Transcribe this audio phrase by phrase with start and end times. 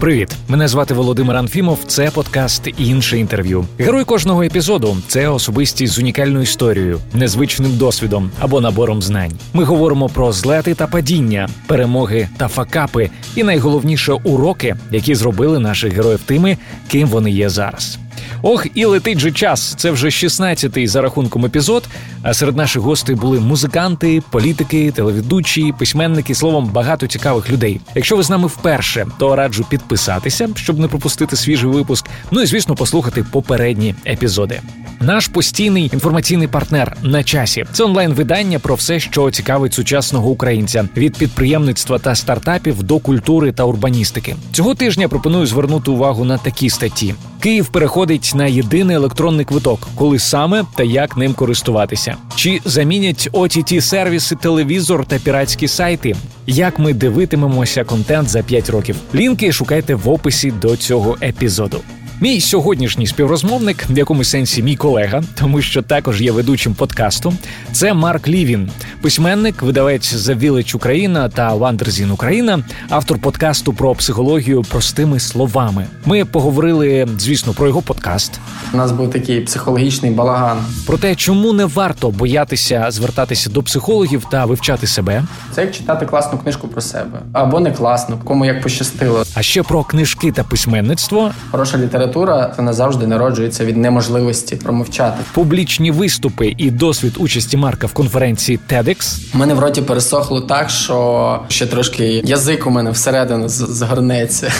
[0.00, 1.78] Привіт, мене звати Володимир Анфімов.
[1.86, 3.64] Це подкаст інше інтерв'ю.
[3.78, 9.32] Герой кожного епізоду це особистість з унікальною історією, незвичним досвідом або набором знань.
[9.52, 15.92] Ми говоримо про злети та падіння, перемоги та факапи, і найголовніше уроки, які зробили наших
[15.92, 16.58] героїв тими,
[16.88, 17.98] ким вони є зараз.
[18.42, 19.74] Ох, і летить же час.
[19.78, 21.84] Це вже 16-й за рахунком епізод.
[22.22, 27.80] А серед наших гостей були музиканти, політики, телеведучі, письменники, словом, багато цікавих людей.
[27.94, 32.06] Якщо ви з нами вперше, то раджу підписатися, щоб не пропустити свіжий випуск.
[32.30, 34.60] Ну і звісно, послухати попередні епізоди.
[35.00, 41.16] Наш постійний інформаційний партнер на часі це онлайн-видання про все, що цікавить сучасного українця від
[41.16, 44.36] підприємництва та стартапів до культури та урбаністики.
[44.52, 50.18] Цього тижня пропоную звернути увагу на такі статті: Київ переходить на єдиний електронний квиток, коли
[50.18, 56.16] саме та як ним користуватися, чи замінять ott сервіси, телевізор та піратські сайти.
[56.46, 58.96] Як ми дивитимемося контент за 5 років?
[59.14, 61.80] Лінки шукайте в описі до цього епізоду.
[62.20, 67.32] Мій сьогоднішній співрозмовник, в якомусь сенсі мій колега, тому що також є ведучим подкасту.
[67.72, 68.70] Це Марк Лівін,
[69.02, 75.86] письменник, видавець The Village Україна та Вандерзін Україна, автор подкасту про психологію простими словами.
[76.04, 78.40] Ми поговорили, звісно, про його подкаст.
[78.72, 80.58] У нас був такий психологічний балаган.
[80.86, 85.24] Про те, чому не варто боятися звертатися до психологів та вивчати себе.
[85.52, 89.24] Це як читати класну книжку про себе або не класну, кому як пощастило.
[89.34, 91.30] А ще про книжки та письменництво.
[91.50, 95.24] Хороша література це назавжди народжується від неможливості промовчати.
[95.34, 99.20] Публічні виступи і досвід участі Марка в конференції TEDx.
[99.34, 104.52] У мене в роті пересохло так, що ще трошки язик у мене всередину згорнеться.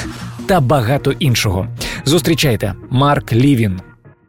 [0.46, 1.66] Та багато іншого.
[2.04, 3.80] Зустрічайте Марк Лівін.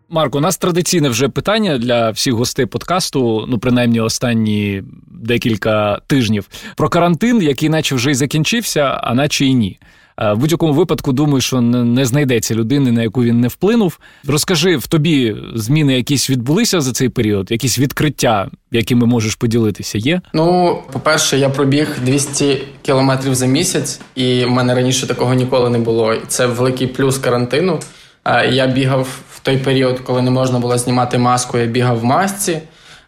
[0.10, 6.50] Марк, у нас традиційне вже питання для всіх гостей подкасту, ну принаймні останні декілька тижнів,
[6.76, 9.80] про карантин, який наче вже й закінчився, а наче й ні.
[10.18, 14.00] В будь-якому випадку думаю, що не знайдеться людини, на яку він не вплинув.
[14.28, 20.22] Розкажи в тобі зміни, якісь відбулися за цей період, якісь відкриття, якими можеш поділитися, є?
[20.34, 25.78] Ну, по-перше, я пробіг 200 кілометрів за місяць, і в мене раніше такого ніколи не
[25.80, 26.16] було.
[26.28, 27.80] Це великий плюс карантину.
[28.52, 32.60] Я бігав в той період, коли не можна було знімати маску, я бігав в масці.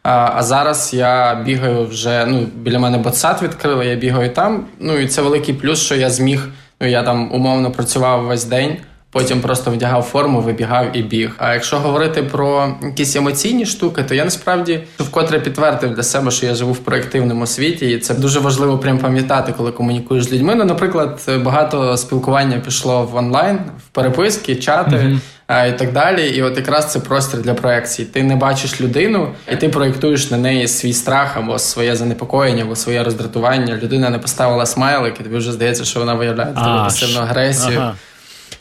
[0.04, 2.26] А зараз я бігаю вже.
[2.26, 4.66] Ну, біля мене ботсад відкрили, я бігаю там.
[4.80, 6.50] Ну і це великий плюс, що я зміг.
[6.82, 8.78] Ну я там умовно працював весь день.
[9.12, 11.36] Потім просто вдягав форму, вибігав і біг.
[11.38, 16.46] А якщо говорити про якісь емоційні штуки, то я насправді вкотре підтвердив для себе, що
[16.46, 20.56] я живу в проєктивному світі, і це дуже важливо прям пам'ятати, коли комунікуєш з людьми.
[20.56, 24.96] Ну, наприклад, багато спілкування пішло в онлайн, в переписки, чати.
[24.96, 25.20] Mm-hmm.
[25.50, 28.08] І так далі, і от якраз це простір для проекції.
[28.08, 32.76] Ти не бачиш людину, і ти проєктуєш на неї свій страх або своє занепокоєння, або
[32.76, 33.80] своє роздратування.
[33.84, 37.80] Людина не поставила смайлик, і тобі вже здається, що вона виявляє пасивну агресію.
[37.80, 37.96] Ага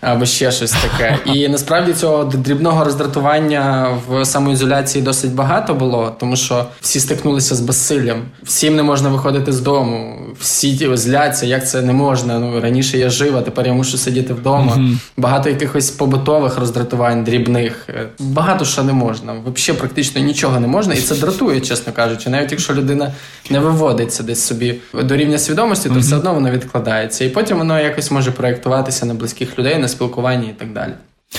[0.01, 1.19] або ще щось таке.
[1.25, 7.61] І насправді цього дрібного роздратування в самоізоляції досить багато було, тому що всі стикнулися з
[7.61, 8.23] безсиллям.
[8.43, 12.39] Всім не можна виходити з дому, всі зляться, як це не можна.
[12.39, 14.73] Ну раніше я жив, а тепер я мушу сидіти вдома.
[14.77, 14.97] Mm-hmm.
[15.17, 17.89] Багато якихось побутових роздратувань, дрібних.
[18.19, 19.35] Багато що не можна.
[19.55, 22.31] Взагалі практично нічого не можна, і це дратує, чесно кажучи.
[22.31, 23.13] Навіть якщо людина
[23.51, 25.99] не виводиться десь собі до рівня свідомості, то mm-hmm.
[25.99, 27.25] все одно воно відкладається.
[27.25, 30.93] І потім воно якось може проєктуватися на близьких людей на спілкуванні і так далі.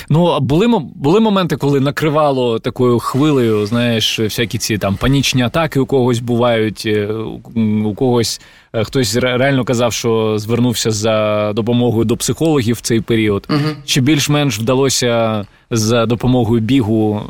[0.09, 5.85] Ну, були були моменти, коли накривало такою хвилею, знаєш, всякі ці там панічні атаки у
[5.85, 7.07] когось бувають, е,
[7.85, 8.41] у когось
[8.73, 13.47] е, хтось реально казав, що звернувся за допомогою до психологів в цей період.
[13.49, 13.59] Угу.
[13.85, 17.21] Чи більш-менш вдалося за допомогою бігу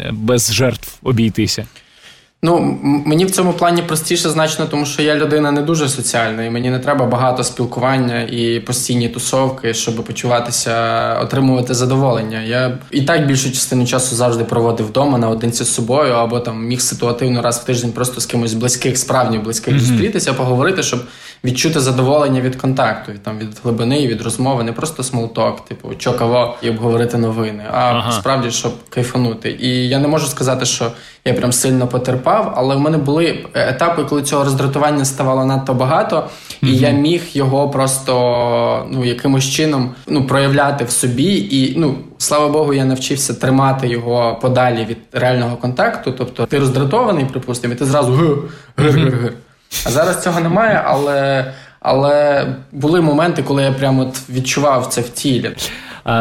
[0.00, 1.66] е, без жертв обійтися?
[2.44, 6.50] Ну, мені в цьому плані простіше значно, тому що я людина не дуже соціальна, і
[6.50, 10.74] мені не треба багато спілкування і постійні тусовки, щоб почуватися,
[11.22, 12.42] отримувати задоволення.
[12.42, 16.80] Я і так більшу частину часу завжди проводив вдома наодинці з собою, або там міг
[16.80, 19.80] ситуативно раз в тиждень просто з кимось близьких, справді близьких mm-hmm.
[19.80, 21.00] зустрітися, поговорити, щоб
[21.44, 25.94] відчути задоволення від контакту, від там від глибини, від розмови, не просто small talk, типу
[25.94, 28.12] чо каво і обговорити новини, а ага.
[28.12, 29.56] справді щоб кайфанути.
[29.60, 30.92] І я не можу сказати, що
[31.26, 36.28] я прям сильно потерпав, але в мене були етапи, коли цього роздратування ставало надто багато,
[36.62, 36.70] і mm-hmm.
[36.70, 41.48] я міг його просто ну якимось чином ну проявляти в собі.
[41.50, 46.12] І ну слава Богу, я навчився тримати його подалі від реального контакту.
[46.18, 48.12] Тобто ти роздратований, припустимо, і ти зразу
[48.76, 49.32] гир-гир-гир.
[49.86, 51.44] А зараз цього немає, але
[51.80, 55.50] але були моменти, коли я прямо відчував це в тілі.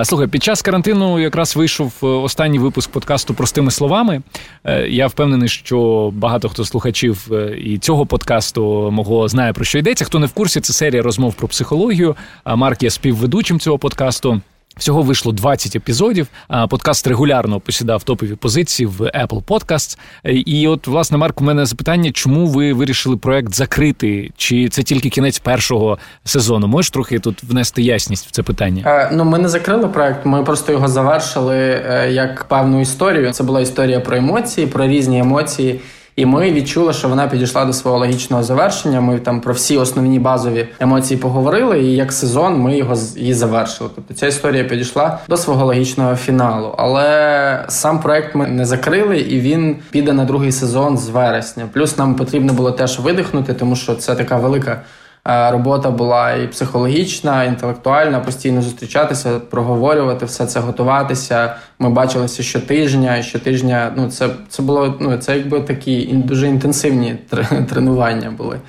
[0.03, 4.21] Слухай, під час карантину якраз вийшов е, останній випуск подкасту простими словами.
[4.63, 9.80] Е, я впевнений, що багато хто слухачів е, і цього подкасту мого знає про що
[9.80, 10.06] йдеться.
[10.06, 12.15] Хто не в курсі, це серія розмов про психологію.
[12.45, 14.41] Марк є співведучим цього подкасту.
[14.77, 16.27] Всього вийшло 20 епізодів.
[16.69, 19.97] Подкаст регулярно посідав топові позиції в Apple Podcasts.
[20.23, 24.31] І от, власне, Марк, у мене запитання, чому ви вирішили проект закрити?
[24.37, 26.67] Чи це тільки кінець першого сезону?
[26.67, 28.83] Можеш трохи тут внести ясність в це питання?
[28.85, 33.31] Е, ну, ми не закрили проект, ми просто його завершили е, як певну історію.
[33.31, 35.81] Це була історія про емоції, про різні емоції.
[36.15, 39.01] І ми відчули, що вона підійшла до свого логічного завершення.
[39.01, 43.89] Ми там про всі основні базові емоції поговорили, і як сезон ми його її завершили.
[43.95, 46.75] Тобто ця історія підійшла до свого логічного фіналу.
[46.77, 51.63] Але сам проект ми не закрили, і він піде на другий сезон з вересня.
[51.74, 54.81] Плюс нам потрібно було теж видихнути, тому що це така велика.
[55.27, 61.55] Е, робота була і психологічна, і інтелектуальна, постійно зустрічатися, проговорювати все це, готуватися.
[61.79, 63.21] Ми бачилися щотижня.
[63.21, 67.15] Щотижня, ну це це було ну це якби такі дуже інтенсивні
[67.69, 68.59] тренування були.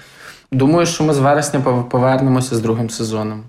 [0.52, 1.60] Думаю, що ми з вересня
[1.90, 3.44] повернемося з другим сезоном.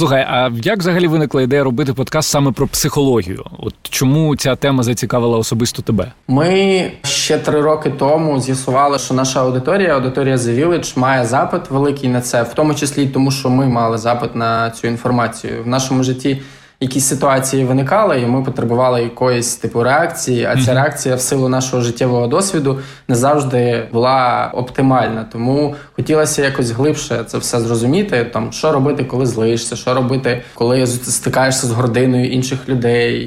[0.00, 3.44] Слухай, а як взагалі виникла ідея робити подкаст саме про психологію?
[3.58, 6.12] От чому ця тема зацікавила особисто тебе?
[6.28, 12.08] Ми ще три роки тому з'ясували, що наша аудиторія, аудиторія The Village, має запит великий
[12.08, 16.02] на це, в тому числі тому, що ми мали запит на цю інформацію в нашому
[16.02, 16.42] житті
[16.80, 20.44] якісь ситуації виникали, і ми потребували якоїсь типу реакції.
[20.44, 22.78] А ця реакція в силу нашого життєвого досвіду
[23.08, 25.26] не завжди була оптимальна.
[25.32, 28.24] Тому хотілося якось глибше це все зрозуміти.
[28.24, 33.20] Там що робити, коли злишся, що робити, коли стикаєшся з гординою інших людей.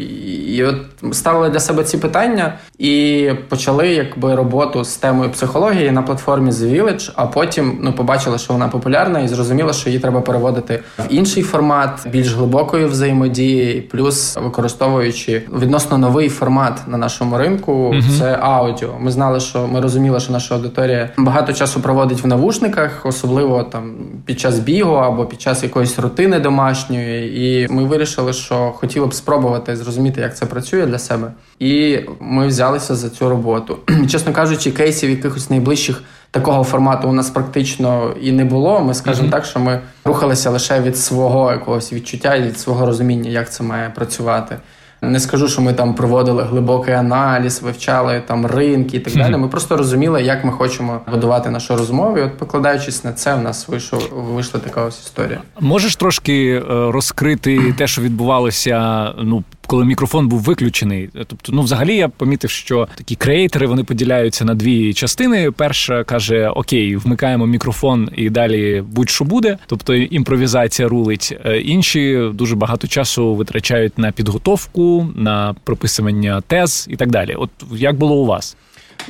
[0.47, 0.75] І от
[1.11, 2.53] ставили для себе ці питання
[2.83, 8.37] і почали якби роботу з темою психології на платформі The Village, а потім ну побачили,
[8.37, 13.81] що вона популярна, і зрозуміло, що її треба переводити в інший формат, більш глибокої взаємодії
[13.81, 18.89] плюс використовуючи відносно новий формат на нашому ринку, uh це аудіо.
[18.99, 23.95] Ми знали, що ми розуміли, що наша аудиторія багато часу проводить в навушниках, особливо там
[24.25, 27.41] під час бігу або під час якоїсь рутини домашньої.
[27.41, 31.31] І ми вирішили, що хотіли б спробувати зрозуміти, як це працює для себе.
[31.59, 32.47] І ми
[32.77, 33.77] взялися за цю роботу.
[34.09, 38.79] Чесно кажучи, кейсів якихось найближчих такого формату у нас практично і не було.
[38.79, 39.31] Ми скажемо mm-hmm.
[39.31, 43.63] так, що ми рухалися лише від свого якогось відчуття і від свого розуміння, як це
[43.63, 44.57] має працювати.
[45.03, 49.37] Не скажу, що ми там проводили глибокий аналіз, вивчали там ринки і так далі.
[49.37, 52.17] Ми просто розуміли, як ми хочемо будувати нашу розмову.
[52.17, 55.41] І От покладаючись на це, в нас вийшов вийшла така ось історія.
[55.59, 56.61] Можеш трошки е,
[56.91, 61.09] розкрити те, що відбувалося ну коли мікрофон був виключений.
[61.13, 65.51] Тобто, ну взагалі я помітив, що такі креатори вони поділяються на дві частини.
[65.51, 69.57] Перша каже: Окей, вмикаємо мікрофон і далі будь-що буде.
[69.67, 71.37] Тобто імпровізація рулить.
[71.45, 77.35] Е, інші дуже багато часу витрачають на підготовку, на прописування тез і так далі.
[77.35, 78.55] От як було у вас?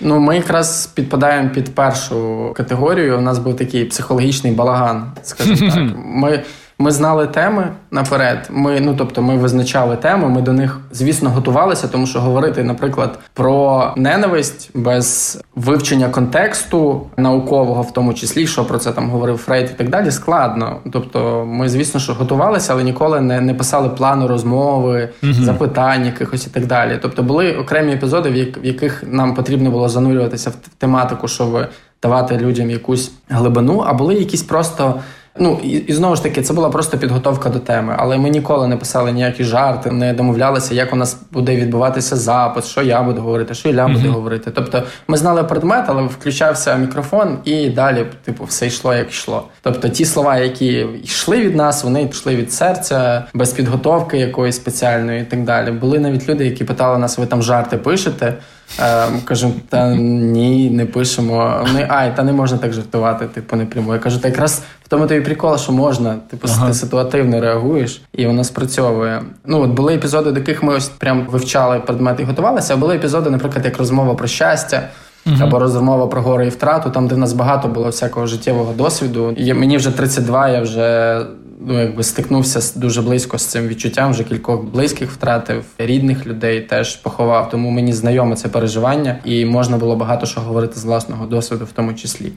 [0.01, 3.17] Ну, ми якраз підпадаємо під першу категорію.
[3.17, 5.89] У нас був такий психологічний балаган, скажімо так.
[6.05, 6.43] Ми
[6.83, 8.49] ми знали теми наперед.
[8.51, 10.29] Ми, ну тобто, ми визначали теми.
[10.29, 17.81] Ми до них, звісно, готувалися, тому що говорити, наприклад, про ненависть без вивчення контексту наукового,
[17.81, 20.79] в тому числі, що про це там говорив Фрейд і так далі, складно.
[20.91, 25.33] Тобто, ми, звісно, що готувалися, але ніколи не не писали плану розмови, угу.
[25.33, 26.99] запитань якихось і так далі.
[27.01, 28.29] Тобто, були окремі епізоди,
[28.61, 31.65] в яких нам потрібно було занурюватися в тематику, щоб
[32.01, 34.99] давати людям якусь глибину, а були якісь просто.
[35.39, 38.67] Ну і, і знову ж таки, це була просто підготовка до теми, але ми ніколи
[38.67, 43.21] не писали ніякі жарти, не домовлялися, як у нас буде відбуватися запис, що я буду
[43.21, 44.11] говорити, що Ілля буде mm-hmm.
[44.11, 44.51] говорити.
[44.51, 49.47] Тобто ми знали предмет, але включався мікрофон, і далі, типу, все йшло як йшло.
[49.61, 55.21] Тобто, ті слова, які йшли від нас, вони йшли від серця, без підготовки якоїсь спеціальної
[55.21, 55.71] і так далі.
[55.71, 58.33] Були навіть люди, які питали нас: ви там жарти пишете?
[58.79, 61.63] Ем, кажемо, та ні, не пишемо.
[61.67, 63.93] Вони ай, та не можна так жартувати, типу, не прямо.
[63.93, 66.67] Я кажу, та якраз в тому тобі прикол, що можна, типу, ага.
[66.67, 69.21] ти ситуативно реагуєш, і воно спрацьовує.
[69.45, 72.95] Ну, от були епізоди, до яких ми ось прям вивчали предмети і готувалися, а були
[72.95, 74.89] епізоди, наприклад, як розмова про щастя.
[75.25, 75.43] Uh-huh.
[75.43, 79.31] Або розмова про горе і втрату, там де в нас багато було всякого життєвого досвіду.
[79.31, 81.17] І Мені вже 32, я вже
[81.59, 84.11] ну, якби стикнувся дуже близько з цим відчуттям.
[84.11, 87.49] Вже кількох близьких втратив, рідних людей теж поховав.
[87.49, 91.71] Тому мені знайоме це переживання, і можна було багато що говорити з власного досвіду, в
[91.71, 92.31] тому числі.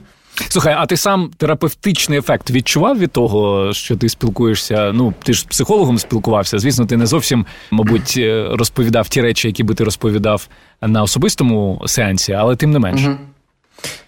[0.48, 4.92] Слухай, а ти сам терапевтичний ефект відчував від того, що ти спілкуєшся?
[4.94, 6.58] Ну, ти ж з психологом спілкувався.
[6.58, 10.48] Звісно, ти не зовсім, мабуть, е, розповідав ті речі, які би ти розповідав
[10.82, 13.08] на особистому сеансі, але тим не менше.
[13.08, 13.18] Угу.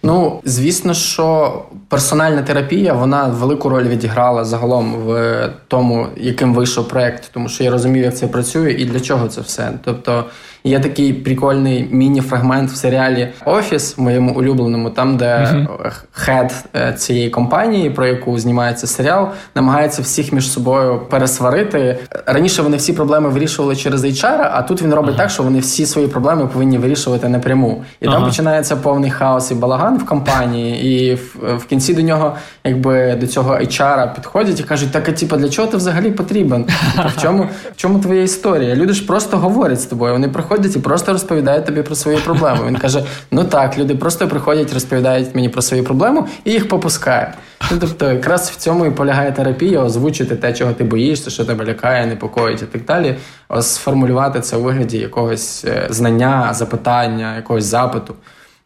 [0.03, 1.53] Ну, звісно, що
[1.87, 7.71] персональна терапія вона велику роль відіграла загалом в тому, яким вийшов проект, тому що я
[7.71, 9.71] розумів, як це працює і для чого це все.
[9.83, 10.25] Тобто
[10.63, 15.91] Є такий прикольний міні-фрагмент в серіалі Офіс, моєму улюбленому, там, де uh-huh.
[16.11, 21.97] хед е, цієї компанії, про яку знімається серіал, намагається всіх між собою пересварити.
[22.25, 25.17] Раніше вони всі проблеми вирішували через HR, а тут він робить uh-huh.
[25.17, 27.83] так, що вони всі свої проблеми повинні вирішувати напряму.
[28.01, 28.11] І uh-huh.
[28.11, 33.15] там починається повний хаос і балаган в компанії, і в, в кінці до нього, якби
[33.15, 36.63] до цього HR підходять і кажуть, так а типа для чого ти взагалі потрібен?
[36.63, 38.75] Типу, в чому в чому твоя історія?
[38.75, 40.13] Люди ж просто говорять з тобою.
[40.13, 42.59] Вони приходять і просто розповідають тобі про свої проблеми.
[42.67, 47.33] Він каже: ну так, люди просто приходять, розповідають мені про свої проблеми і їх попускають.
[47.71, 51.65] Ну, тобто, якраз в цьому і полягає терапія, озвучити те, чого ти боїшся, що тебе
[51.65, 53.15] лякає, непокоїть і так далі.
[53.61, 58.15] Сформулювати це у вигляді якогось е, знання, запитання, якогось запиту.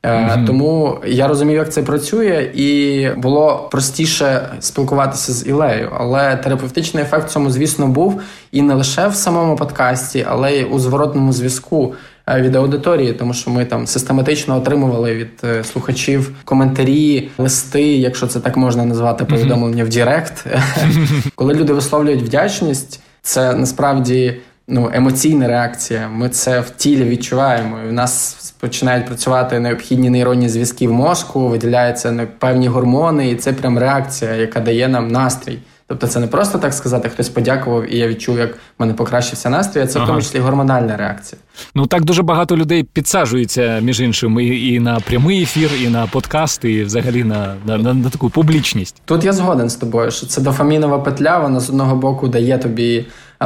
[0.04, 0.46] Mm-hmm.
[0.46, 5.90] Тому я розумів, як це працює, і було простіше спілкуватися з Ілею.
[5.98, 10.64] Але терапевтичний ефект в цьому, звісно, був і не лише в самому подкасті, але й
[10.64, 11.94] у зворотному зв'язку.
[12.30, 18.28] Е, від аудиторії, тому що ми там систематично отримували від е, слухачів коментарі, листи, якщо
[18.28, 19.88] це так можна назвати, повідомлення mm-hmm.
[19.88, 20.46] в Direct.
[21.36, 26.10] Коли люди висловлюють вдячність, це насправді ну, емоційна реакція.
[26.10, 27.78] Ми це в тілі відчуваємо.
[27.86, 33.54] І в нас починають працювати необхідні нейронні зв'язки в мозку, виділяються певні гормони, і це
[33.54, 35.60] прям реакція, яка дає нам настрій.
[35.94, 39.50] Тобто це не просто так сказати, хтось подякував, і я відчув, як в мене покращився
[39.50, 40.06] настрій, а це ага.
[40.06, 41.42] в тому числі гормональна реакція.
[41.76, 46.08] Ну так дуже багато людей підсаджуються між іншим і, і на прямий ефір, і на
[46.08, 49.02] подкасти, і взагалі на, на, на, на таку публічність.
[49.06, 53.06] Тут я згоден з тобою, що це дофамінова петля, вона з одного боку дає тобі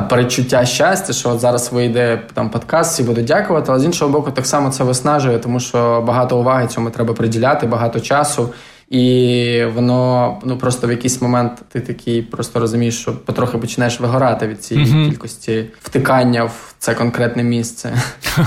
[0.10, 4.32] перечуття щастя, що от зараз вийде там подкаст, всі будуть дякувати, але з іншого боку,
[4.32, 8.50] так само це виснажує, тому що багато уваги цьому треба приділяти, багато часу.
[8.90, 14.48] І воно ну просто в якийсь момент ти такий просто розумієш, що потрохи починаєш вигорати
[14.48, 15.10] від цієї mm-hmm.
[15.10, 18.02] кількості втикання в це конкретне місце.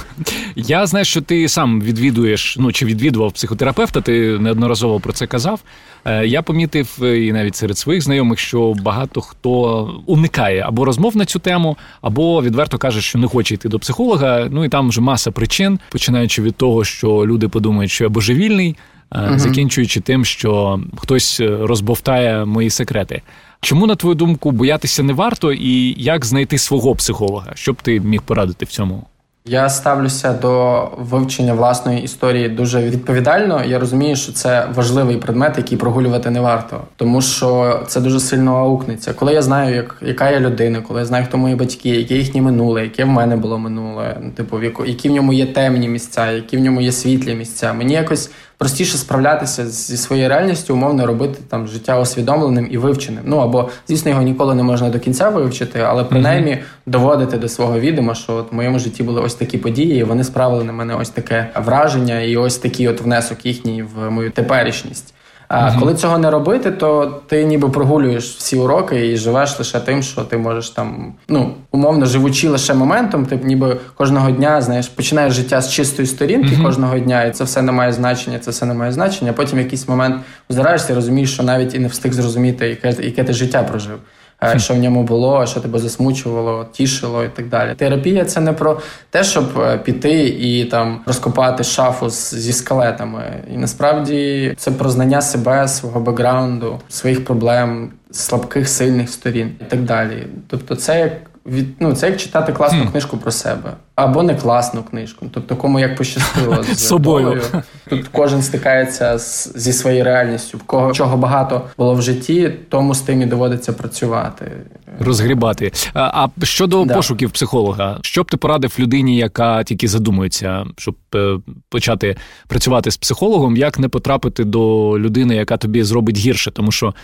[0.57, 5.61] Я знаю, що ти сам відвідуєш, ну чи відвідував психотерапевта, ти неодноразово про це казав.
[6.05, 11.25] Е, я помітив і навіть серед своїх знайомих, що багато хто уникає або розмов на
[11.25, 14.49] цю тему, або відверто каже, що не хоче йти до психолога.
[14.51, 18.77] Ну і там вже маса причин, починаючи від того, що люди подумають, що я божевільний.
[19.13, 19.39] Uh-huh.
[19.39, 23.23] закінчуючи тим, що хтось е, розбовтає мої секрети.
[23.61, 27.53] Чому, на твою думку, боятися не варто, і як знайти свого психолога?
[27.55, 29.07] Що б ти міг порадити в цьому?
[29.45, 33.65] Я ставлюся до вивчення власної історії дуже відповідально.
[33.65, 38.57] Я розумію, що це важливий предмет, який прогулювати не варто, тому що це дуже сильно
[38.57, 39.13] аукнеться.
[39.13, 42.43] Коли я знаю, як яка я людина, коли я знаю, хто мої батьки, яке їхнє
[42.43, 46.57] минуле, яке в мене було минуле, ну, типу, які в ньому є темні місця, які
[46.57, 47.73] в ньому є світлі місця.
[47.73, 48.31] Мені якось
[48.61, 53.23] простіше справлятися зі своєю реальністю, умовно робити там життя усвідомленим і вивченим.
[53.27, 56.80] Ну або, звісно, його ніколи не можна до кінця вивчити, але принаймні mm-hmm.
[56.91, 60.25] Доводити до свого відома, що от в моєму житті були ось такі події, і вони
[60.25, 65.15] справили на мене ось таке враження, і ось такий от внесок їхній в мою теперішність.
[65.49, 69.81] А uh коли цього не робити, то ти ніби прогулюєш всі уроки і живеш лише
[69.81, 74.89] тим, що ти можеш там, ну умовно живучи лише моментом, ти ніби кожного дня знаєш,
[74.89, 78.51] починаєш життя з чистої сторінки uh кожного дня, і це все не має значення, це
[78.51, 79.33] все не має значення.
[79.33, 80.17] Потім в якийсь момент
[80.51, 83.99] озираєшся і розумієш, що навіть і не встиг зрозуміти, яке яке ти життя прожив.
[84.45, 87.75] Е, що в ньому було, що тебе засмучувало, тішило і так далі.
[87.75, 88.81] Терапія це не про
[89.11, 93.23] те, щоб е, піти і там розкопати шафу зі скелетами.
[93.55, 99.83] І насправді це про знання себе, свого бекграунду, своїх проблем, слабких, сильних сторін і так
[99.83, 100.27] далі.
[100.49, 102.91] Тобто, це як від ну це як читати класну mm.
[102.91, 105.27] книжку про себе або не класну книжку.
[105.31, 107.43] Тобто, кому як пощастило з собою.
[107.89, 110.59] Тут кожен стикається з, зі своєю реальністю.
[110.59, 114.53] В кого чого багато було в житті, тому з тим і доводиться працювати.
[115.01, 115.73] Розгрібати.
[115.95, 116.95] А щодо да.
[116.95, 122.17] пошуків психолога, що б ти порадив людині, яка тільки задумується, щоб е, почати
[122.49, 126.95] працювати з психологом, як не потрапити до людини, яка тобі зробить гірше, тому що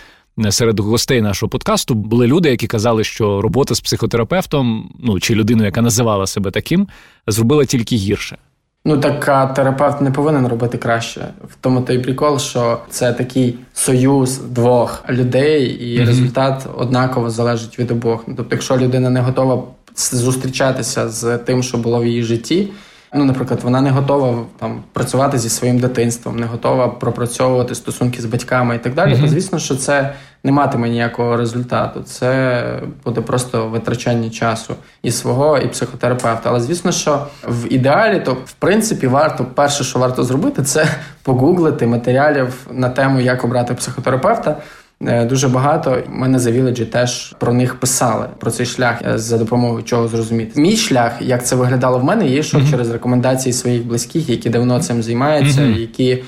[0.49, 5.65] серед гостей нашого подкасту були люди, які казали, що робота з психотерапевтом, ну чи людиною,
[5.65, 6.87] яка називала себе таким,
[7.27, 8.37] зробила тільки гірше.
[8.85, 11.27] Ну так а терапевт не повинен робити краще.
[11.49, 16.05] В тому той прикол, що це такий союз двох людей, і mm-hmm.
[16.05, 18.23] результат однаково залежить від обох.
[18.27, 19.63] Ну, тобто, якщо людина не готова
[19.95, 22.69] зустрічатися з тим, що було в її житті,
[23.13, 28.25] Ну, наприклад, вона не готова там працювати зі своїм дитинством, не готова пропрацьовувати стосунки з
[28.25, 29.13] батьками і так далі.
[29.13, 29.21] Mm-hmm.
[29.21, 32.03] То звісно, що це не матиме ніякого результату.
[32.03, 32.63] Це
[33.05, 36.49] буде просто витрачання часу і свого, і психотерапевта.
[36.49, 40.87] Але звісно, що в ідеалі, то в принципі варто перше, що варто зробити, це
[41.23, 44.57] погуглити матеріалів на тему, як обрати психотерапевта.
[45.05, 49.37] Е, дуже багато мене за Village теж про них писали про цей шлях е, за
[49.37, 50.61] допомогою чого зрозуміти.
[50.61, 52.69] Мій шлях, як це виглядало в мене, є що mm-hmm.
[52.69, 55.79] через рекомендації своїх близьких, які давно цим займаються, mm-hmm.
[55.79, 56.23] які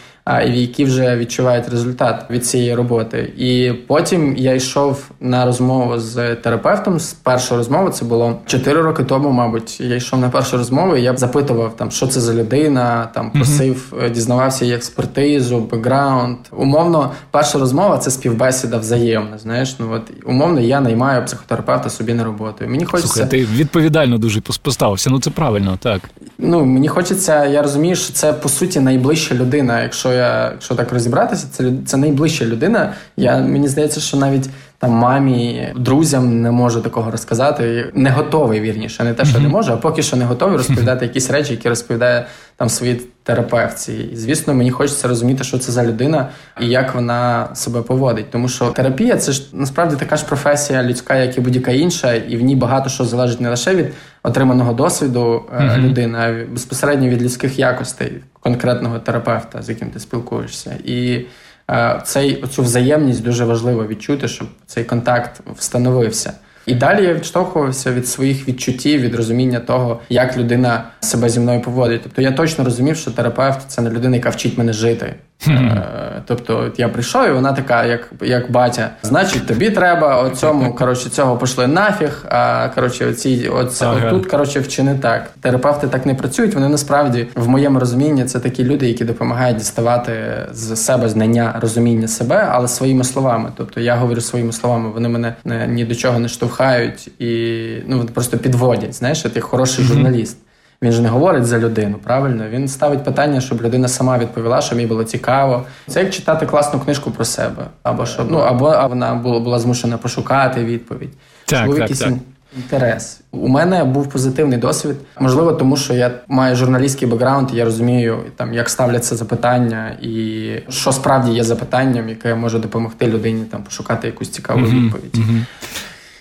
[0.46, 3.34] які вже відчувають результат від цієї роботи.
[3.38, 7.00] І потім я йшов на розмову з терапевтом.
[7.00, 9.82] З першої розмови це було 4 роки тому, мабуть.
[9.82, 10.96] Я йшов на першу розмову.
[10.96, 14.12] і Я запитував там, що це за людина, там просив, mm-hmm.
[14.12, 16.38] дізнавався її експертизу, бекграунд.
[16.52, 19.38] Умовно, перша розмова це співбесіда взаємна.
[19.38, 22.66] Знаєш, ну от умовно я наймаю психотерапевта собі на роботу.
[22.68, 25.10] Мені хочеться Слухай, ти відповідально дуже поставився.
[25.10, 26.02] Ну це правильно, так.
[26.38, 31.48] Ну мені хочеться, я розумію, що це по суті найближча людина, якщо якщо так розібратися,
[31.52, 32.94] це це найближча людина.
[33.18, 37.92] Я Мені здається, що навіть там мамі, друзям не можу такого розказати.
[37.94, 41.30] Не готовий вірніше, не те, що не можу, а поки що не готовий розповідати якісь
[41.30, 43.94] речі, які розповідає там свої терапевці.
[43.94, 46.30] І звісно, мені хочеться розуміти, що це за людина
[46.62, 48.32] і як вона себе поводить.
[48.32, 52.38] Тому що терапія це ж насправді така ж професія людська, як і будь-яка інша, і
[52.38, 53.94] в ній багато що залежить не лише від
[54.24, 55.78] отриманого досвіду mm-hmm.
[55.78, 60.76] людини, а безпосередньо від людських якостей конкретного терапевта, з яким ти спілкуєшся.
[60.84, 61.26] І
[61.72, 66.34] е, цей цю взаємність дуже важливо відчути, щоб цей контакт встановився.
[66.66, 71.62] І далі я відштовхувався від своїх відчуттів, від розуміння того, як людина себе зі мною
[71.62, 72.02] поводить.
[72.04, 75.16] Тобто я точно розумів, що терапевт це не людина, яка вчить мене жити.
[75.48, 78.90] Е, тобто я прийшов, і вона така, як як батя.
[79.04, 82.26] Значить, тобі треба оцьому коротше, цього пошли нафіг.
[82.30, 84.08] А коротше, оці оце ага.
[84.08, 85.30] отут коротше, вчини так.
[85.42, 86.54] Терапевти так не працюють.
[86.54, 90.14] Вони насправді в моєму розумінні це такі люди, які допомагають діставати
[90.52, 93.50] з себе знання, розуміння себе, але своїми словами.
[93.58, 95.36] Тобто я говорю своїми словами, вони мене
[95.68, 98.94] ні до чого не штовхають і ну просто підводять.
[98.96, 100.38] Знаєш, ти хороший журналіст.
[100.82, 102.50] Він ж не говорить за людину, правильно?
[102.50, 105.66] Він ставить питання, щоб людина сама відповіла, що мені було цікаво.
[105.88, 109.98] Це як читати класну книжку про себе, або щоб ну або вона була була змушена
[109.98, 111.10] пошукати відповідь.
[111.46, 112.14] Так, був так, якийсь так.
[112.58, 113.22] інтерес.
[113.32, 114.96] У мене був позитивний досвід.
[115.20, 120.50] Можливо, тому що я маю журналістський бекграунд, і я розумію, там як ставляться запитання, і
[120.70, 124.86] що справді є запитанням, яке може допомогти людині там пошукати якусь цікаву mm-hmm.
[124.86, 125.16] відповідь.
[125.16, 125.42] Mm-hmm.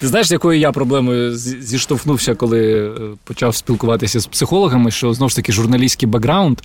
[0.00, 2.90] Ти знаєш, з якою я проблемою зіштовхнувся, коли е,
[3.24, 6.60] почав спілкуватися з психологами, що знову ж таки журналістський бекграунд.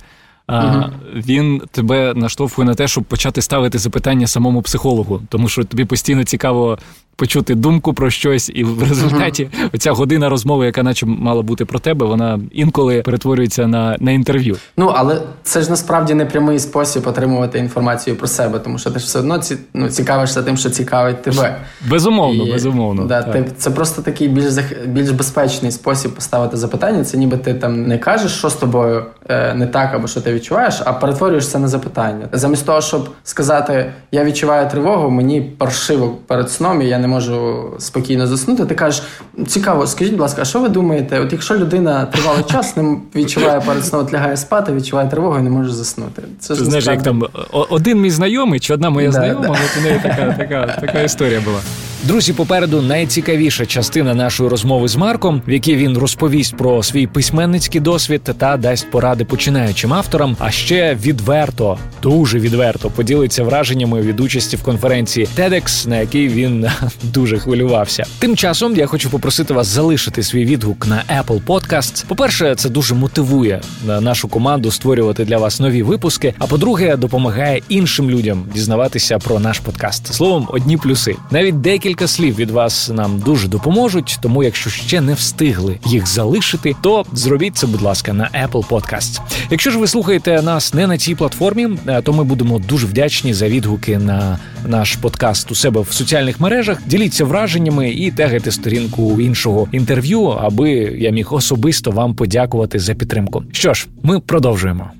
[0.46, 0.82] А,
[1.14, 6.24] Він тебе наштовхує на те, щоб почати ставити запитання самому психологу, тому що тобі постійно
[6.24, 6.78] цікаво
[7.16, 9.70] почути думку про щось, і в результаті uh-huh.
[9.74, 14.56] оця година розмови, яка наче мала бути про тебе, вона інколи перетворюється на на інтерв'ю.
[14.76, 18.98] Ну але це ж насправді не прямий спосіб отримувати інформацію про себе, тому що ти
[18.98, 21.56] ж все одно ці, ну, цікавишся тим, що цікавить тебе.
[21.88, 23.04] Безумовно, і, безумовно.
[23.04, 24.54] Да, ти, Це просто такий більш
[24.86, 27.04] більш безпечний спосіб поставити запитання.
[27.04, 30.32] Це ніби ти там не кажеш, що з тобою е, не так, або що ти
[30.32, 32.28] відчуваєш, а перетворюєшся на запитання.
[32.32, 37.64] Замість того, щоб сказати Я відчуваю тривогу, мені паршиво перед сном, і я не можу
[37.78, 38.64] спокійно заснути.
[38.66, 39.02] Ти кажеш,
[39.46, 41.20] цікаво, скажіть, будь ласка, а що ви думаєте?
[41.20, 45.50] От якщо людина тривалий час не відчуває перед сном, лягає спати, відчуває тривогу і не
[45.50, 46.22] може заснути.
[46.38, 49.52] Це ж знаєш, як там один мій знайомий чи одна моя да, знайома, да.
[49.52, 51.60] от у неї така, така, така історія була.
[52.06, 57.80] Друзі, попереду найцікавіша частина нашої розмови з Марком, в якій він розповість про свій письменницький
[57.80, 60.36] досвід та дасть поради починаючим авторам.
[60.38, 66.66] А ще відверто, дуже відверто поділиться враженнями від участі в конференції TEDx, на якій він
[67.02, 68.04] дуже хвилювався.
[68.18, 72.04] Тим часом я хочу попросити вас залишити свій відгук на Apple Podcasts.
[72.06, 73.60] По перше, це дуже мотивує
[74.00, 76.34] нашу команду створювати для вас нові випуски.
[76.38, 80.14] А по-друге, допомагає іншим людям дізнаватися про наш подкаст.
[80.14, 81.16] Словом, одні плюси.
[81.30, 84.18] Навіть декілька кілька слів від вас нам дуже допоможуть.
[84.20, 89.20] Тому, якщо ще не встигли їх залишити, то зробіть це, будь ласка, на Apple Podcasts.
[89.50, 93.34] Якщо ж ви слухаєте нас не на цій платформі, е, то ми будемо дуже вдячні
[93.34, 96.78] за відгуки на наш подкаст у себе в соціальних мережах.
[96.86, 103.42] Діліться враженнями і тегайте сторінку іншого інтерв'ю, аби я міг особисто вам подякувати за підтримку.
[103.52, 104.90] Що ж, ми продовжуємо.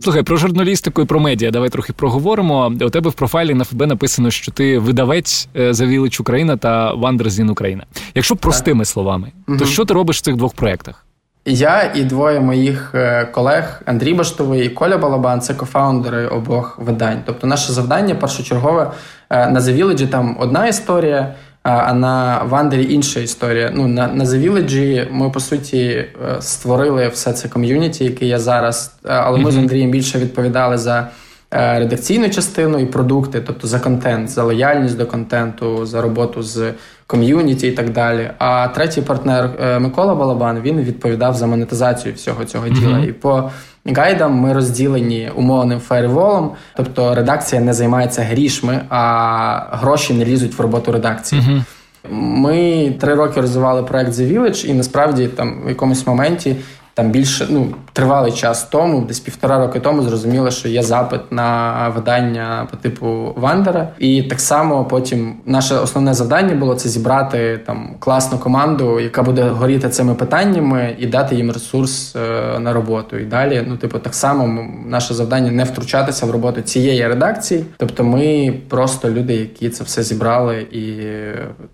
[0.00, 1.50] Слухай, про журналістику і про медіа.
[1.50, 2.72] Давай трохи проговоримо.
[2.80, 6.94] У тебе в профайлі на ФБ написано, що ти видавець е, за Village Україна та
[6.94, 7.84] Вандерзін Україна.
[8.14, 11.04] Якщо простими словами, то що ти робиш в цих двох проєктах?
[11.44, 17.22] Я і двоє моїх е, колег Андрій Баштовий і Коля Балабан це кофаундери обох видань.
[17.26, 18.90] Тобто, наше завдання першочергове
[19.30, 21.34] е, на The Village там одна історія.
[21.70, 23.72] А на Вандері інша історія.
[23.74, 26.06] Ну на на The Village ми по суті е,
[26.40, 28.92] створили все це ком'юніті, яке є зараз.
[29.04, 29.52] Е, але ми mm-hmm.
[29.52, 31.08] з Андрієм більше відповідали за
[31.50, 36.72] е, редакційну частину і продукти, тобто за контент, за лояльність до контенту, за роботу з
[37.06, 38.30] ком'юніті і так далі.
[38.38, 39.50] А третій партнер
[39.80, 42.80] Микола Балабан він відповідав за монетизацію всього цього mm-hmm.
[42.80, 42.98] діла.
[42.98, 43.50] І по
[43.96, 50.60] гайдам ми розділені умовним фаєрволом, тобто редакція не займається грішми, а гроші не лізуть в
[50.60, 51.40] роботу редакції.
[51.40, 51.62] Uh-huh.
[52.10, 56.56] Ми три роки розвивали проект The Village, і насправді там в якомусь моменті
[56.98, 61.88] там більше ну тривалий час тому, десь півтора роки тому, зрозуміло, що є запит на
[61.88, 63.88] видання по типу Вандера.
[63.98, 69.42] І так само потім наше основне завдання було це зібрати там класну команду, яка буде
[69.42, 73.18] горіти цими питаннями, і дати їм ресурс е, на роботу.
[73.18, 77.64] І далі, ну типу, так само наше завдання не втручатися в роботу цієї редакції.
[77.76, 81.02] Тобто, ми просто люди, які це все зібрали, і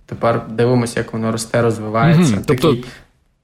[0.06, 2.34] тепер дивимося, як воно росте, розвивається.
[2.34, 2.44] Mm-hmm.
[2.46, 2.76] Тобто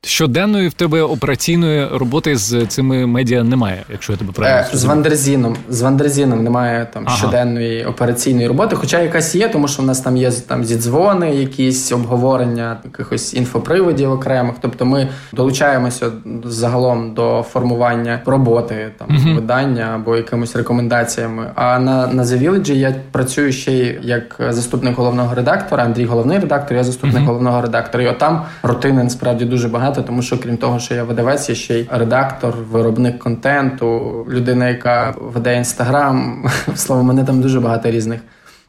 [0.03, 4.85] Щоденної в тебе операційної роботи з цими медіа немає, якщо я тебе правильно е, з
[4.85, 5.57] Вандерзіном.
[5.69, 7.17] З Вандерзіном немає там ага.
[7.17, 11.93] щоденної операційної роботи, хоча якась є, тому що в нас там є там зідзвони, якісь
[11.93, 14.55] обговорення якихось інфоприводів окремих.
[14.61, 16.11] Тобто ми долучаємося
[16.45, 21.51] загалом до формування роботи там uh видання або якимись рекомендаціями.
[21.55, 25.85] А на на The Village я працюю ще й як заступник головного редактора.
[25.85, 28.05] Андрій головний редактор, я заступник uh головного редактора.
[28.05, 31.55] І отам рутини насправді дуже багато багато, тому що крім того, що я видавець, я
[31.55, 36.45] ще й редактор, виробник контенту, людина, яка веде інстаграм.
[36.75, 38.21] Слово, мене там дуже багато різних.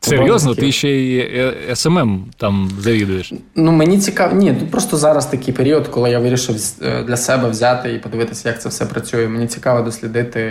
[0.04, 3.34] Серйозно, ти ще й SMM там завідуєш?
[3.56, 4.36] Ну мені цікаво.
[4.36, 8.50] Ні, тут просто зараз такий період, коли я вирішив е, для себе взяти і подивитися,
[8.50, 9.28] як це все працює.
[9.28, 10.42] Мені цікаво дослідити,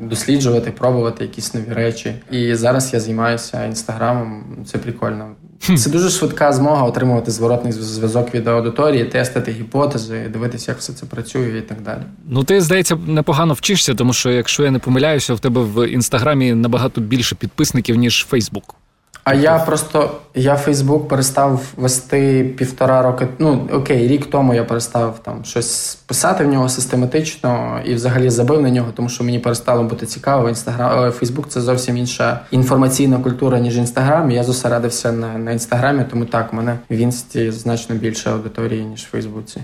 [0.00, 2.14] досліджувати, пробувати якісь нові речі.
[2.30, 4.44] І зараз я займаюся інстаграмом.
[4.66, 5.28] Це прикольно.
[5.60, 11.06] Це дуже швидка змога отримувати зворотний зв'язок від аудиторії, тестити гіпотези, дивитися, як все це
[11.06, 12.00] працює і так далі.
[12.28, 16.54] Ну ти здається непогано вчишся, тому що якщо я не помиляюся, в тебе в інстаграмі
[16.54, 18.74] набагато більше підписників ніж Фейсбук.
[19.24, 23.28] А я просто я Фейсбук перестав вести півтора роки.
[23.38, 28.62] Ну окей, рік тому я перестав там щось писати в нього систематично і взагалі забив
[28.62, 30.48] на нього, тому що мені перестало бути цікаво.
[30.48, 34.30] Інстаграм Фейсбук це зовсім інша інформаційна культура, ніж інстаграм.
[34.30, 39.10] Я зосередився на на інстаграмі, тому так, мене в інсті значно більше аудиторії, ніж в
[39.10, 39.60] Фейсбуці.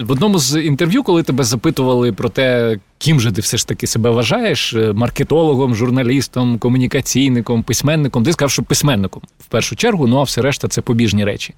[0.00, 3.86] В одному з інтерв'ю, коли тебе запитували про те, ким же ти все ж таки
[3.86, 10.18] себе вважаєш е, маркетологом, журналістом, комунікаційником, письменником, ти сказав, що письменником в першу чергу, ну
[10.18, 11.54] а все решта це побіжні речі.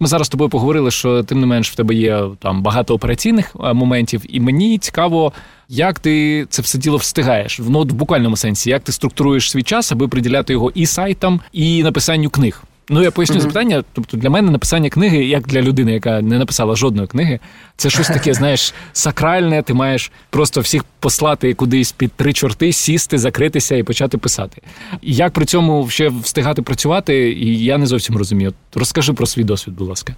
[0.00, 3.56] Ми зараз з тобою поговорили, що тим не менш в тебе є там багато операційних
[3.74, 5.32] моментів, і мені цікаво.
[5.72, 7.60] Як ти це все діло встигаєш?
[7.68, 11.82] Ну, в буквальному сенсі, як ти структуруєш свій час, аби приділяти його і сайтам, і
[11.82, 12.62] написанню книг?
[12.92, 13.40] Ну, я поясню mm-hmm.
[13.40, 13.84] запитання.
[13.92, 17.40] Тобто, для мене написання книги, як для людини, яка не написала жодної книги,
[17.76, 19.62] це щось таке, знаєш, сакральне.
[19.62, 24.62] Ти маєш просто всіх послати кудись під три чорти, сісти, закритися і почати писати.
[25.02, 28.54] Як при цьому ще встигати працювати, я не зовсім розумію.
[28.74, 30.14] Розкажи про свій досвід, будь ласка.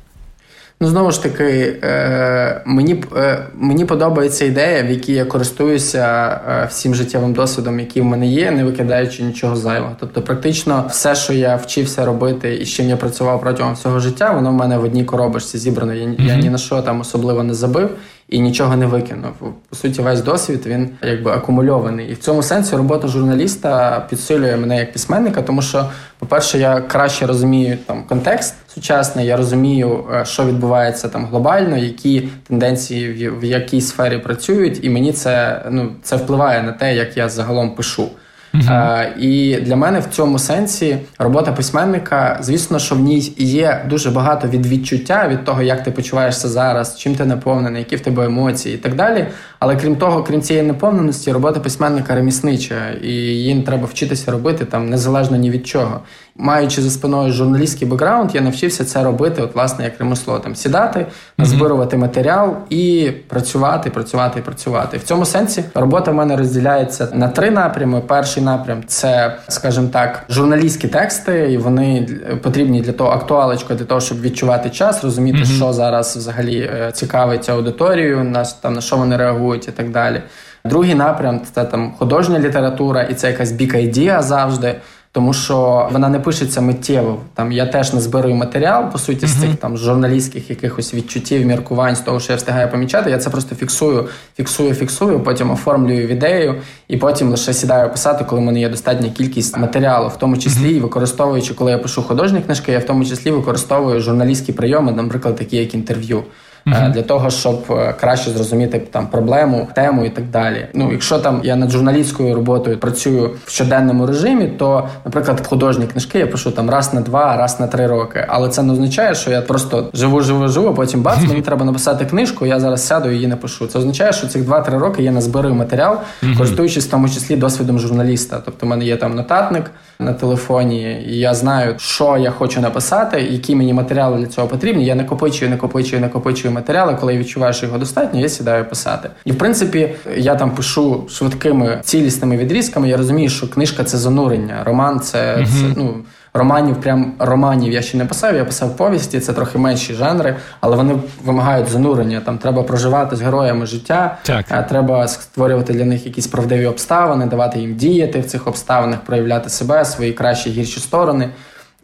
[0.80, 6.66] Ну, знову ж таки, е, мені е, мені подобається ідея, в якій я користуюся е,
[6.70, 9.96] всім життєвим досвідом, який в мене є, не викидаючи нічого зайвого.
[10.00, 14.32] Тобто, практично все, що я вчився робити і з чим я працював протягом всього життя,
[14.32, 15.94] воно в мене в одній коробочці зібрано.
[15.94, 16.28] Я, mm-hmm.
[16.28, 17.90] я ні на що там особливо не забив
[18.28, 19.32] і нічого не викинув.
[19.68, 22.10] По суті, весь досвід він якби акумульований.
[22.10, 27.26] І в цьому сенсі робота журналіста підсилює мене як письменника, тому що, по-перше, я краще
[27.26, 33.80] розумію там контекст сучасний, я розумію, е, що відбувається там глобально, які тенденції в якій
[33.80, 38.08] сфері працюють, і мені це ну це впливає на те, як я загалом пишу.
[38.54, 39.18] Uh-huh.
[39.18, 44.48] І для мене в цьому сенсі робота письменника, звісно, що в ній є дуже багато
[44.48, 48.74] від відчуття від того, як ти почуваєшся зараз, чим ти наповнений, які в тебе емоції
[48.74, 49.26] і так далі.
[49.58, 54.88] Але крім того, крім цієї наповненості, робота письменника реміснича, і її треба вчитися робити там
[54.88, 56.00] незалежно ні від чого.
[56.36, 61.06] Маючи за спиною журналістський бекграунд, я навчився це робити, от власне як ремесло там сідати,
[61.38, 64.96] назбирувати матеріал і працювати, працювати, і працювати.
[64.96, 68.00] В цьому сенсі робота в мене розділяється на три напрями.
[68.00, 72.08] Перший напрям це, скажімо так, журналістські тексти, і вони
[72.42, 75.56] потрібні для того актуалочка, для того, щоб відчувати час, розуміти, mm-hmm.
[75.56, 80.22] що зараз взагалі е, цікавить аудиторію, на там на що вони реагують, і так далі.
[80.64, 84.74] Другий напрям це там художня література, і це якась бік ідея завжди.
[85.12, 87.18] Тому що вона не пишеться миттєво.
[87.34, 91.96] Там я теж не зберу матеріал, по суті, з цих там журналістських якихось відчуттів, міркувань
[91.96, 93.10] з того, що я встигаю помічати.
[93.10, 96.54] Я це просто фіксую, фіксую, фіксую, потім оформлюю в ідею,
[96.88, 100.76] і потім лише сідаю писати, коли в мене є достатня кількість матеріалу, в тому числі
[100.76, 105.36] і використовуючи, коли я пишу художні книжки, я в тому числі використовую журналістські прийоми, наприклад,
[105.36, 106.22] такі як інтерв'ю
[106.66, 110.66] uh для того, щоб е, краще зрозуміти там проблему, тему і так далі.
[110.74, 116.18] Ну, якщо там я над журналістською роботою працюю в щоденному режимі, то, наприклад, художні книжки
[116.18, 118.24] я пишу там раз на два, раз на три роки.
[118.28, 120.68] Але це не означає, що я просто живу, живу, живу.
[120.68, 122.46] а Потім бац, мені треба написати книжку.
[122.46, 123.66] Я зараз сяду і її напишу.
[123.66, 125.96] Це означає, що цих два-три роки я назбираю матеріал,
[126.36, 128.42] користуючись в тому числі досвідом журналіста.
[128.44, 129.70] Тобто, в мене є там нотатник
[130.02, 134.84] на телефоні, і я знаю, що я хочу написати, які мені матеріали для цього потрібні.
[134.84, 136.96] Я накопичую, накопичую, накопичую матеріали.
[137.00, 139.10] Коли я відчуваю, що його достатньо, я сідаю писати.
[139.24, 142.88] І в принципі, я там пишу швидкими цілісними відрізками.
[142.88, 145.94] Я розумію, що книжка це занурення, роман це, mm це ну.
[146.34, 148.36] Романів, прям романів я ще не писав.
[148.36, 152.20] Я писав повісті, це трохи менші жанри, але вони вимагають занурення.
[152.20, 154.68] Там треба проживати з героями життя, так.
[154.68, 159.84] треба створювати для них якісь правдиві обставини, давати їм діяти в цих обставинах, проявляти себе,
[159.84, 161.30] свої кращі гірші сторони.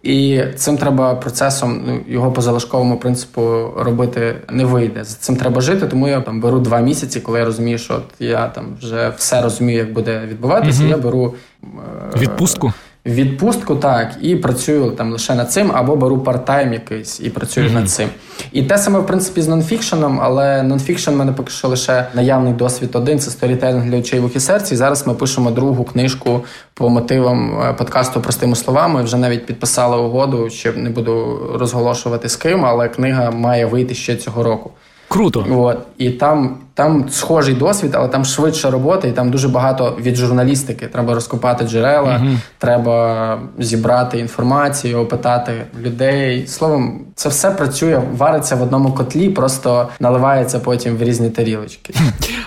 [0.03, 5.05] І цим треба процесом ну, його по залишковому принципу робити не вийде.
[5.05, 8.05] З цим треба жити, тому я там беру два місяці, коли я розумію, що от
[8.19, 10.83] я там вже все розумію, як буде відбуватися.
[10.83, 10.91] Угу.
[10.91, 12.73] Я беру е- відпустку
[13.09, 17.75] відпустку, так, і працюю там лише над цим, або беру part-time якийсь і працюю mm-hmm.
[17.75, 18.09] над цим.
[18.53, 22.53] І те саме, в принципі, з нонфікшеном, але нонфікшн в мене поки що лише наявний
[22.53, 24.75] досвід один це сторітелінг для очей вух і серця.
[24.75, 26.45] І зараз ми пишемо другу книжку
[26.75, 29.03] по мотивам е, подкасту простими словами.
[29.03, 34.17] Вже навіть підписали угоду, що не буду розголошувати з ким, але книга має вийти ще
[34.17, 34.71] цього року.
[35.09, 35.47] Круто.
[35.51, 35.79] От.
[35.99, 40.87] І там там схожий досвід, але там швидша робота, і там дуже багато від журналістики.
[40.87, 46.47] Треба розкопати джерела, uh треба зібрати інформацію, опитати людей.
[46.47, 51.95] Словом, це все працює, вариться в одному котлі, просто наливається потім в різні тарілочки.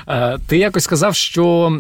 [0.08, 1.72] Е, ти якось сказав, що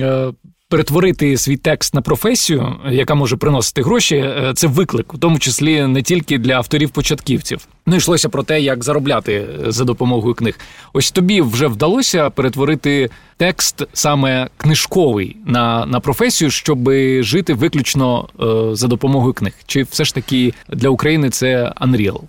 [0.00, 0.32] е,
[0.68, 5.86] перетворити свій текст на професію, яка може приносити гроші, е, це виклик, у тому числі
[5.86, 7.58] не тільки для авторів-початківців.
[7.86, 10.58] Ну йшлося про те, як заробляти е, за допомогою книг.
[10.92, 18.76] Ось тобі вже вдалося перетворити текст саме книжковий на на професію, щоб жити виключно е,
[18.76, 19.52] за допомогою книг.
[19.66, 22.20] Чи все ж таки для України це Unreal?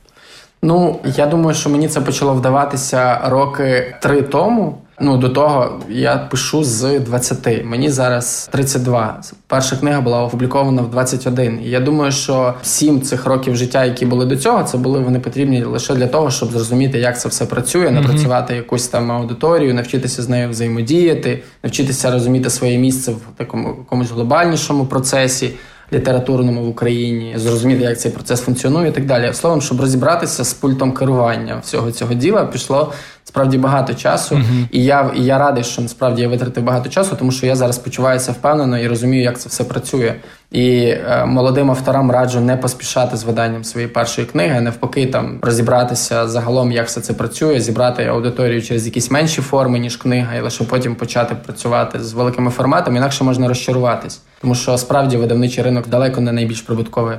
[0.61, 4.81] Ну я думаю, що мені це почало вдаватися роки три тому.
[4.99, 7.65] Ну до того я пишу з 20.
[7.65, 9.21] Мені зараз 32.
[9.47, 11.59] Перша книга була опублікована в 21.
[11.63, 15.19] І я думаю, що сім цих років життя, які були до цього, це були вони
[15.19, 20.23] потрібні лише для того, щоб зрозуміти, як це все працює, напрацювати якусь там аудиторію, навчитися
[20.23, 25.51] з нею взаємодіяти, навчитися розуміти своє місце в такому якомусь глобальнішому процесі
[25.93, 29.33] літературному в Україні, зрозуміти, як цей процес функціонує, і так далі.
[29.33, 32.93] Словом, щоб розібратися з пультом керування всього цього діла, пішло
[33.27, 34.67] справді багато часу, uh-huh.
[34.71, 37.77] і я і я радий, що насправді я витратив багато часу, тому що я зараз
[37.77, 40.13] почуваюся впевнено і розумію, як це все працює.
[40.51, 45.39] І е, молодим авторам раджу не поспішати з виданням своєї першої книги, а навпаки, там
[45.41, 50.41] розібратися загалом, як все це працює, зібрати аудиторію через якісь менші форми ніж книга, і
[50.41, 52.97] лише потім почати працювати з великими форматами.
[52.97, 57.17] Інакше можна розчаруватись, тому що справді видавничий ринок далеко не найбільш прибутковий.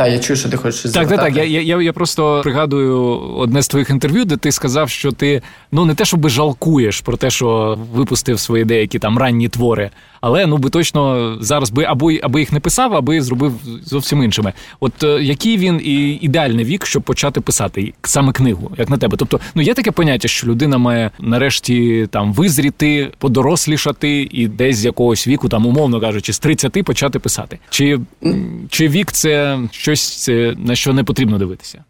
[0.00, 1.36] Та я чую, що ти хочеш так, так, так.
[1.36, 2.98] Я я, я просто пригадую
[3.36, 7.16] одне з твоїх інтерв'ю, де ти сказав, що ти ну не те, щоб жалкуєш про
[7.16, 12.12] те, що випустив свої деякі там ранні твори, але ну би точно зараз би або
[12.22, 13.52] аби їх не писав, аби зробив
[13.84, 14.52] зовсім іншими.
[14.80, 19.16] От е, який він і ідеальний вік, щоб почати писати саме книгу, як на тебе?
[19.16, 24.84] Тобто, ну є таке поняття, що людина має нарешті там визріти, подорослішати і десь з
[24.84, 27.58] якогось віку, там умовно кажучи, з 30 почати писати.
[27.70, 27.98] Чи,
[28.68, 31.84] Чи вік це щось, на що не потрібно дивитися?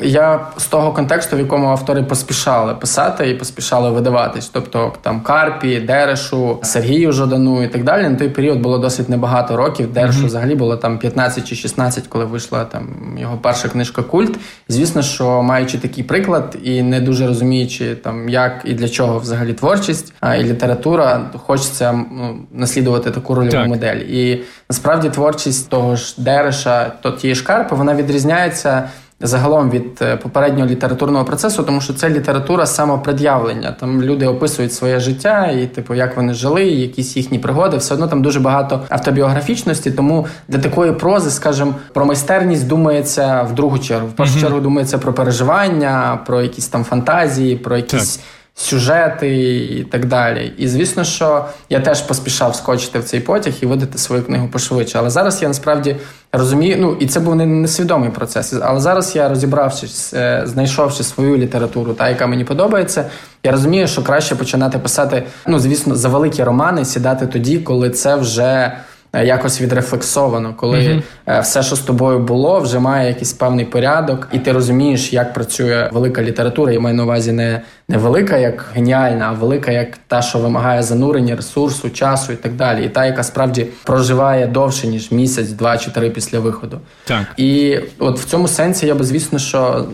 [0.00, 4.48] Я з того контексту, в якому автори поспішали писати і поспішали видаватись.
[4.48, 8.08] Тобто там Карпі, Дерешу, Сергію Жодану і так далі.
[8.08, 9.92] На той період було досить небагато років.
[9.92, 10.26] Дерешу mm-hmm.
[10.26, 14.38] взагалі було там 15 чи 16, коли вийшла там його перша книжка Культ.
[14.68, 19.52] Звісно, що маючи такий приклад і не дуже розуміючи, там як і для чого взагалі
[19.52, 23.68] творчість а, і література, хочеться ну, наслідувати таку рольову так.
[23.68, 23.96] модель.
[23.96, 28.88] І насправді творчість того ж Дереша, то тієї ж Карпи, вона відрізняється
[29.20, 33.72] загалом від е, попереднього літературного процесу, тому що це література самопред'явлення.
[33.80, 37.76] Там люди описують своє життя і, типу, як вони жили, якісь їхні пригоди.
[37.76, 39.90] Все одно там дуже багато автобіографічності.
[39.90, 44.06] Тому для такої прози, скажімо, про майстерність думається в другу чергу.
[44.08, 44.40] В першу mm-hmm.
[44.40, 48.16] чергу думається про переживання, про якісь там фантазії, про якісь.
[48.16, 48.24] Так
[48.54, 50.52] сюжети і так далі.
[50.58, 54.98] І звісно, що я теж поспішав скочити в цей потяг і видати свою книгу пошвидше.
[54.98, 55.96] Але зараз я насправді
[56.32, 58.54] розумію, ну і це був не несвідомий процес.
[58.62, 63.04] Але зараз я розібравшись, е, знайшовши свою літературу, та яка мені подобається,
[63.42, 68.16] я розумію, що краще починати писати, ну звісно, за великі романи, сідати тоді, коли це
[68.16, 68.72] вже.
[69.14, 71.02] Е, якось відрефлексовано, коли.
[71.26, 75.90] Все, що з тобою було, вже має якийсь певний порядок, і ти розумієш, як працює
[75.92, 76.72] велика література.
[76.72, 80.82] Я маю на увазі не не велика, як геніальна, а велика, як та, що вимагає
[80.82, 82.84] занурення, ресурсу, часу і так далі.
[82.84, 86.80] І та, яка справді проживає довше ніж місяць, два чи три після виходу.
[87.04, 89.86] Так і от в цьому сенсі я би звісно, що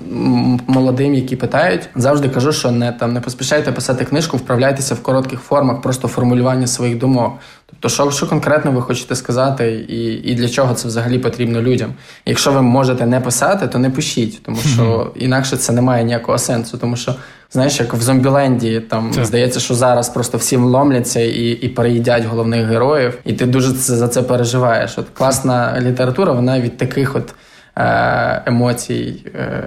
[0.67, 5.41] молодим, які питають, завжди кажу, що не там не поспішайте писати книжку, вправляйтеся в коротких
[5.41, 7.33] формах, просто формулювання своїх думок.
[7.67, 11.93] Тобто, що що конкретно ви хочете сказати, і і для чого це взагалі потрібно людям?
[12.27, 16.39] Якщо ви можете не писати, то не пишіть, тому що інакше це не має ніякого
[16.39, 17.15] сенсу, тому що
[17.53, 19.25] знаєш, як в Зомбіленді, там це.
[19.25, 24.09] здається, що зараз просто всі вломляться і і переїдять головних героїв, і ти дуже за
[24.09, 24.99] це переживаєш.
[24.99, 27.35] От класна література, вона від таких от.
[27.81, 29.63] Е, емоцій е,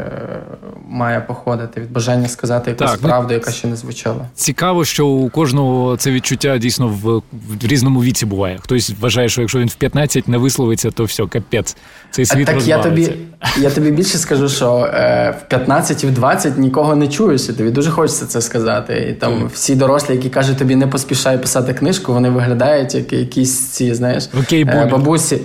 [0.89, 4.25] має походити від бажання сказати якусь так, ну, правду, яка ще не звучала.
[4.35, 8.57] Цікаво, що у кожного це відчуття дійсно в, в різному віці буває.
[8.61, 11.77] Хтось вважає, що якщо він в 15 не висловиться, то все, капець.
[12.11, 13.13] Цей світ Так я тобі
[13.57, 17.53] я тобі більше скажу, що е, в 15 і в 20 нікого не чуєш, і
[17.53, 19.07] тобі дуже хочеться це сказати.
[19.09, 19.47] І там mm.
[19.53, 24.29] всі дорослі, які кажуть, тобі не поспішай писати книжку, вони виглядають як якісь ці, знаєш,
[24.33, 25.39] okay, е, бабусі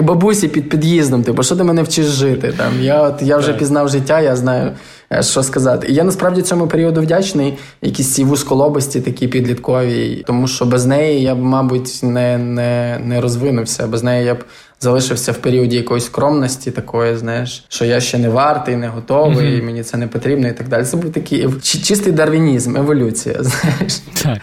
[0.00, 1.22] бабусі під під'їздом.
[1.22, 2.54] Типу, що ти мене вчиш жити?
[2.56, 4.72] Там Я от я вже пізнав життя, я знаю.
[5.12, 10.48] Е, що сказати, і я насправді цьому періоду вдячний, якісь ці вузколобості, такі підліткові, тому
[10.48, 13.86] що без неї я б, мабуть, не не, не розвинувся.
[13.86, 14.44] Без неї я б
[14.80, 19.58] залишився в періоді якоїсь скромності, такої, знаєш, що я ще не вартий, не готовий, mm-hmm.
[19.58, 20.84] і мені це не потрібно, і так далі.
[20.84, 23.36] Це був такий чистий дарвінізм, еволюція.
[23.40, 24.38] Знаєш, так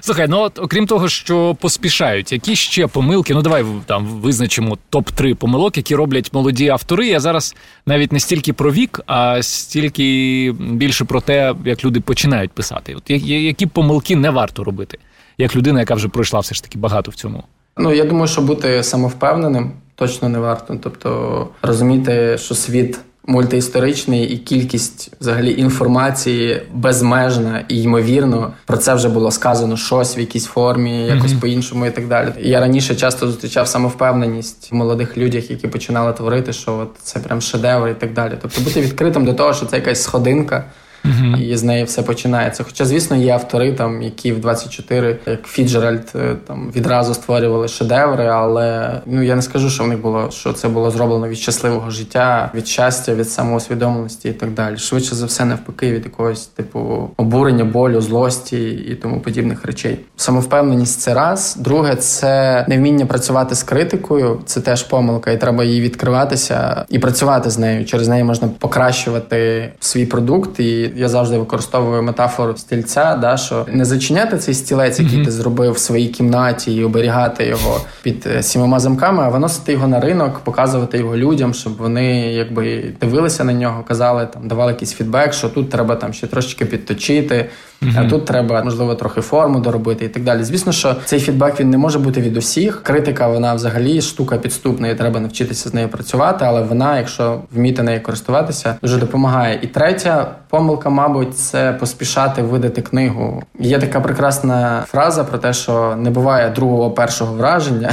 [0.00, 3.34] слухай, ну от окрім того, що поспішають, які ще помилки?
[3.34, 7.06] Ну давай там визначимо топ 3 помилок, які роблять молоді автори.
[7.06, 7.54] Я зараз
[7.86, 12.94] навіть не стільки про вік, а стільки більше про те, як люди починають писати.
[12.94, 14.98] От які помилки не варто робити,
[15.38, 17.44] як людина, яка вже пройшла все ж таки багато в цьому.
[17.78, 20.76] Ну я думаю, що бути самовпевненим точно не варто.
[20.82, 29.08] Тобто розуміти, що світ мультиісторичний і кількість взагалі інформації безмежна і ймовірно про це вже
[29.08, 31.40] було сказано щось в якійсь формі, якось mm-hmm.
[31.40, 32.32] по-іншому і так далі.
[32.38, 37.40] Я раніше часто зустрічав самовпевненість в молодих людях, які починали творити, що от це прям
[37.40, 38.32] шедевр і так далі.
[38.42, 40.64] Тобто бути відкритим до того, що це якась сходинка.
[41.04, 41.42] Uh-huh.
[41.42, 42.64] І з неї все починається.
[42.64, 48.26] Хоча, звісно, є автори, там, які в 24, як Фіджеральд, е, там відразу створювали шедеври,
[48.26, 51.90] але ну я не скажу, що в них було, що це було зроблено від щасливого
[51.90, 54.76] життя, від щастя, від самоусвідомленості і так далі.
[54.76, 59.98] Швидше за все, навпаки, від якогось типу обурення, болю, злості і тому подібних речей.
[60.16, 61.56] Самовпевненість це раз.
[61.60, 64.40] Друге, це невміння працювати з критикою.
[64.46, 67.84] Це теж помилка, і треба її відкриватися і працювати з нею.
[67.84, 73.84] Через неї можна покращувати свій продукт і я завжди використовую метафору стільця, да, що не
[73.84, 75.24] зачиняти цей стілець, який mm-hmm.
[75.24, 79.88] ти зробив в своїй кімнаті, і оберігати його під е, сімома замками, а виносити його
[79.88, 84.92] на ринок, показувати його людям, щоб вони якби дивилися на нього, казали там, давали якийсь
[84.92, 87.50] фідбек, що тут треба там ще трошечки підточити.
[87.82, 88.06] Uh-huh.
[88.06, 90.42] А тут треба можливо трохи форму доробити і так далі.
[90.42, 92.82] Звісно, що цей фідбек він не може бути від усіх.
[92.82, 96.44] Критика, вона взагалі штука підступна, і треба навчитися з нею працювати.
[96.48, 99.58] Але вона, якщо вміти нею користуватися, дуже допомагає.
[99.62, 103.42] І третя помилка, мабуть, це поспішати видати книгу.
[103.58, 107.92] Є така прекрасна фраза про те, що не буває другого першого враження.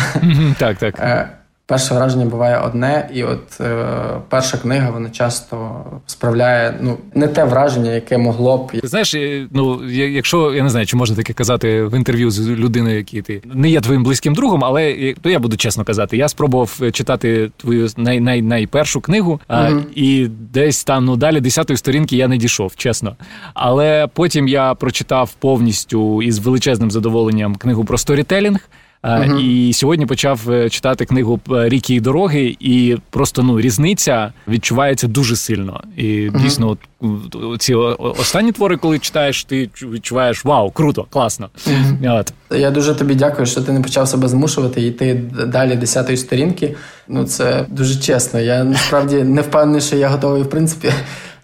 [0.60, 1.30] Так, так.
[1.68, 3.86] Е, перше враження буває одне, і от е,
[4.30, 9.16] перша книга вона часто справляє ну не те враження, яке могло б Ти знаєш.
[9.52, 13.42] Ну якщо я не знаю, чи можна таке казати в інтерв'ю з людиною, який ти
[13.46, 16.18] не є твоїм близьким другом, але то я буду чесно казати.
[16.18, 21.78] Я спробував читати твою най, най, найпершу книгу, а, і десь там ну далі десятої
[21.78, 23.16] сторінки я не дійшов, чесно.
[23.54, 28.60] Але потім я прочитав повністю із величезним задоволенням книгу про сторітелінг.
[29.04, 29.40] Uh-huh.
[29.40, 35.08] І сьогодні почав е, читати книгу е, Ріки і дороги, і просто ну різниця відчувається
[35.08, 35.82] дуже сильно.
[35.98, 36.42] І uh-huh.
[36.42, 41.50] дійсно, от, ці останні твори, коли читаєш, ти відчуваєш вау, круто, класно.
[41.68, 42.20] Uh-huh.
[42.20, 42.34] От.
[42.60, 46.76] Я дуже тобі дякую, що ти не почав себе змушувати і йти далі десятої сторінки.
[47.08, 48.40] Ну це дуже чесно.
[48.40, 50.92] Я насправді не впевнений, що я готовий в принципі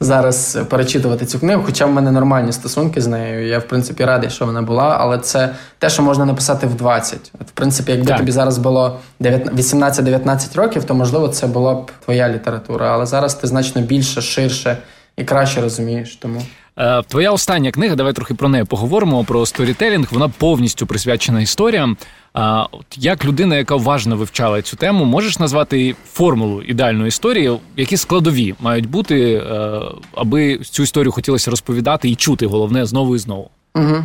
[0.03, 3.47] зараз перечитувати цю книгу, хоча в мене нормальні стосунки з нею.
[3.47, 7.31] Я в принципі радий, що вона була, але це те, що можна написати в 20.
[7.41, 8.17] От, В принципі, якби так.
[8.17, 12.93] тобі зараз було 18-19 років, то можливо це була б твоя література.
[12.93, 14.77] Але зараз ти значно більше, ширше
[15.17, 16.15] і краще розумієш.
[16.15, 16.41] Тому.
[16.77, 19.23] Е, твоя остання книга, давай трохи про неї поговоримо.
[19.23, 20.07] Про сторітелінг.
[20.11, 21.97] Вона повністю присвячена історіям.
[22.33, 27.97] А от як людина, яка уважно вивчала цю тему, можеш назвати формулу ідеальної історії, які
[27.97, 29.81] складові мають бути, е,
[30.15, 33.49] аби цю історію хотілося розповідати і чути головне знову і знову.
[33.75, 34.03] Угу.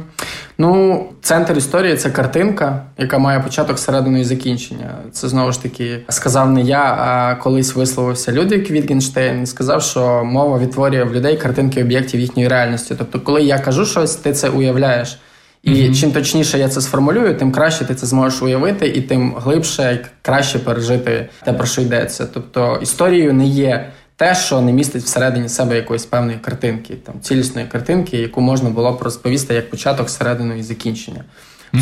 [0.59, 4.95] Ну, центр історії це картинка, яка має початок середину і закінчення.
[5.13, 9.47] Це знову ж таки сказав не я, а колись висловився Людвік Вітгенштейн.
[9.47, 12.95] Сказав, що мова відтворює в людей картинки об'єктів їхньої реальності.
[12.99, 15.19] Тобто, коли я кажу щось, ти це уявляєш.
[15.63, 16.01] І mm-hmm.
[16.01, 20.07] чим точніше я це сформулюю, тим краще ти це зможеш уявити, і тим глибше і
[20.23, 22.27] краще пережити те, про що йдеться.
[22.35, 27.67] Тобто історією не є те, що не містить всередині себе якоїсь певної картинки, там цілісної
[27.67, 31.25] картинки, яку можна було б розповісти як початок, середину і закінчення.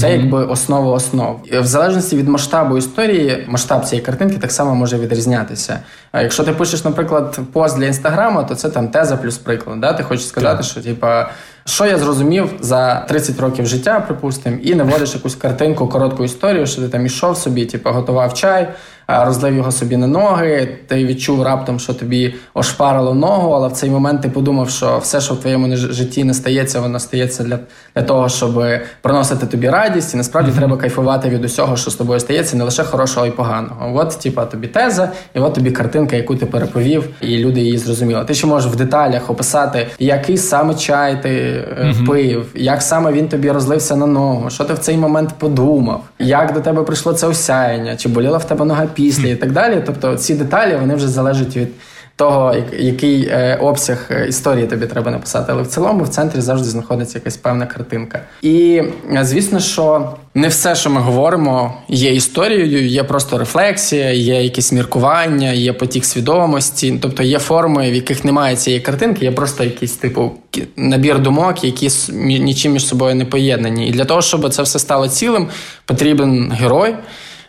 [0.01, 1.41] Це якби основа основ.
[1.53, 5.80] В залежності від масштабу історії, масштаб цієї картинки так само може відрізнятися.
[6.12, 9.80] А якщо ти пишеш, наприклад, пост для інстаграму, то це там теза плюс приклад.
[9.80, 9.93] Да?
[9.93, 11.30] Ти хочеш сказати, що типа.
[11.68, 16.82] Що я зрозумів за 30 років життя, припустимо, і наводиш якусь картинку, коротку історію, що
[16.82, 18.68] ти там ішов собі, типу, готував чай,
[19.09, 20.69] розлив його собі на ноги.
[20.87, 25.21] Ти відчув раптом, що тобі ошпарило ногу, але в цей момент ти подумав, що все,
[25.21, 27.59] що в твоєму житті не стається, воно стається для
[27.97, 28.65] для того, щоб
[29.03, 30.57] приносити тобі радість, і насправді mm-hmm.
[30.57, 33.93] треба кайфувати від усього, що з тобою стається, не лише хорошого і поганого.
[33.95, 38.25] От, типа, тобі теза, і от тобі картинка, яку ти переповів, і люди її зрозуміли.
[38.25, 42.07] Ти ще можеш в деталях описати, який саме чай ти mm-hmm.
[42.07, 46.53] пив, як саме він тобі розлився на ногу, що ти в цей момент подумав, як
[46.53, 49.82] до тебе прийшло це осяяння, чи боліла в тебе нога після, і так далі.
[49.86, 51.68] Тобто ці деталі вони вже залежать від
[52.16, 55.53] того, який е, обсяг е, історії тобі треба написати.
[55.53, 58.20] Але в цілому в центрі завжди знаходиться якась певна картинка.
[58.42, 58.82] І
[59.12, 64.72] е, звісно, що не все, що ми говоримо, є історією, є просто рефлексія, є якісь
[64.72, 69.92] міркування, є потік свідомості, тобто є форми, в яких немає цієї картинки, є просто якийсь
[69.92, 70.32] типу
[70.76, 73.88] набір думок, які нічим між собою не поєднані.
[73.88, 75.49] І для того, щоб це все стало цілим,
[75.86, 76.94] потрібен герой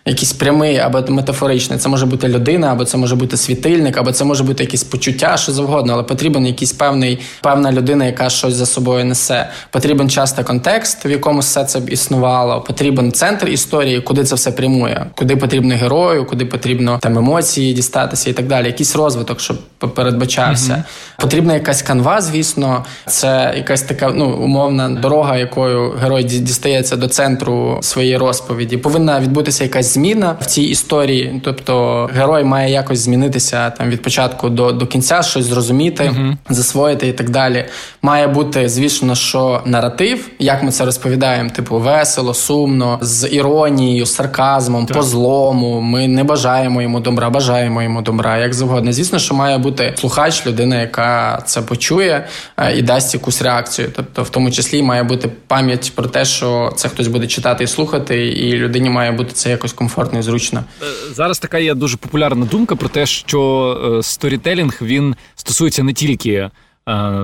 [0.08, 1.80] якийсь прямий або метафоричний.
[1.80, 5.38] Це може бути людина, або це може бути світильник, або це може бути якісь почуття,
[5.38, 9.50] що завгодно, але потрібен якийсь певний певна людина, яка щось за собою несе.
[9.72, 12.62] Потрібен часто контекст, в якому все це б існувало.
[12.62, 18.30] Потрібен центр історії, куди це все прямує, куди потрібно герою, куди потрібно там емоції дістатися
[18.30, 18.66] і так далі.
[18.66, 20.74] Якийсь розвиток, щоб передбачався.
[20.74, 20.84] Mm-hmm.
[21.20, 27.80] Потрібна якась канва, звісно, це якась така ну умовна дорога, якою герой дістається до центру
[27.82, 28.78] своєї розповіді.
[28.78, 31.42] Повинна відбутися якась зміна в цій історії.
[31.44, 36.36] Тобто герой має якось змінитися там від початку до до кінця, щось зрозуміти, uh-huh.
[36.50, 37.66] засвоїти і так далі.
[38.02, 44.86] Має бути, звісно, що наратив, як ми це розповідаємо, типу весело, сумно, з іронією, сарказмом,
[44.86, 44.98] так.
[44.98, 45.82] по злому.
[45.82, 48.94] Ми не бажаємо йому добра, бажаємо йому добра, як завгодно.
[48.94, 51.07] Звісно, що має бути слухач, людина, яка
[51.46, 52.28] це почує
[52.58, 53.92] е, і дасть якусь реакцію.
[53.96, 57.68] Тобто, в тому числі має бути пам'ять про те, що це хтось буде читати і
[57.68, 60.64] слухати, і людині має бути це якось комфортно і зручно.
[60.82, 65.94] Е, зараз така є дуже популярна думка про те, що е, сторітелінг він стосується не
[65.94, 66.50] тільки.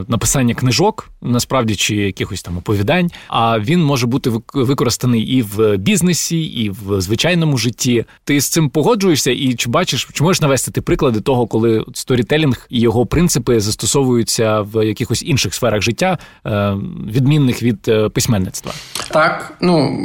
[0.07, 6.41] Написання книжок, насправді чи якихось там оповідань, а він може бути використаний і в бізнесі,
[6.43, 8.05] і в звичайному житті.
[8.23, 12.67] Ти з цим погоджуєшся, і чи бачиш, чи можеш навести ти приклади того, коли сторітелінг
[12.69, 16.75] і його принципи застосовуються в якихось інших сферах життя, е,
[17.07, 18.71] відмінних від е, письменництва?
[19.11, 19.99] Так, ну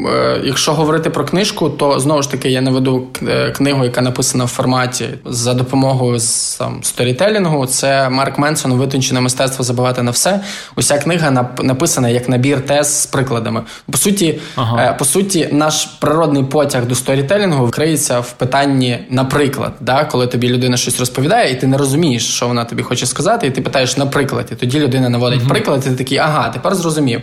[0.44, 3.06] якщо говорити про книжку, то знову ж таки я наведу
[3.56, 6.18] книгу, яка написана в форматі за допомогою
[6.58, 7.66] там, сторітелінгу.
[7.66, 10.40] Це Марк Менсон витончене мистецтво забивати на все.
[10.76, 13.62] Уся книга написана як набір тез з прикладами.
[13.90, 14.82] По суті, ага.
[14.82, 20.48] Е, по суті, наш природний потяг до сторітелінгу вкриється в питанні, наприклад, да, коли тобі
[20.48, 23.96] людина щось розповідає, і ти не розумієш, що вона тобі хоче сказати, і ти питаєш
[23.96, 25.48] наприклад, і тоді людина наводить угу.
[25.48, 27.20] приклад, і ти такий, ага, тепер зрозумів.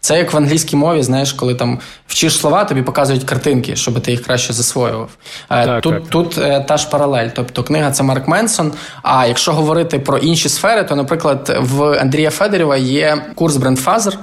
[0.00, 4.10] Це як в англійській мові, знаєш, коли там вчиш слова, тобі показують картинки, щоб ти
[4.10, 5.10] їх краще засвоював.
[5.50, 6.08] Е, так, тут так.
[6.08, 7.28] тут е, та ж паралель.
[7.34, 8.72] Тобто книга це Марк Менсон.
[9.02, 14.18] А якщо говорити про інші сфери, то, наприклад, в Андрія Федорєва є курс Брендфазер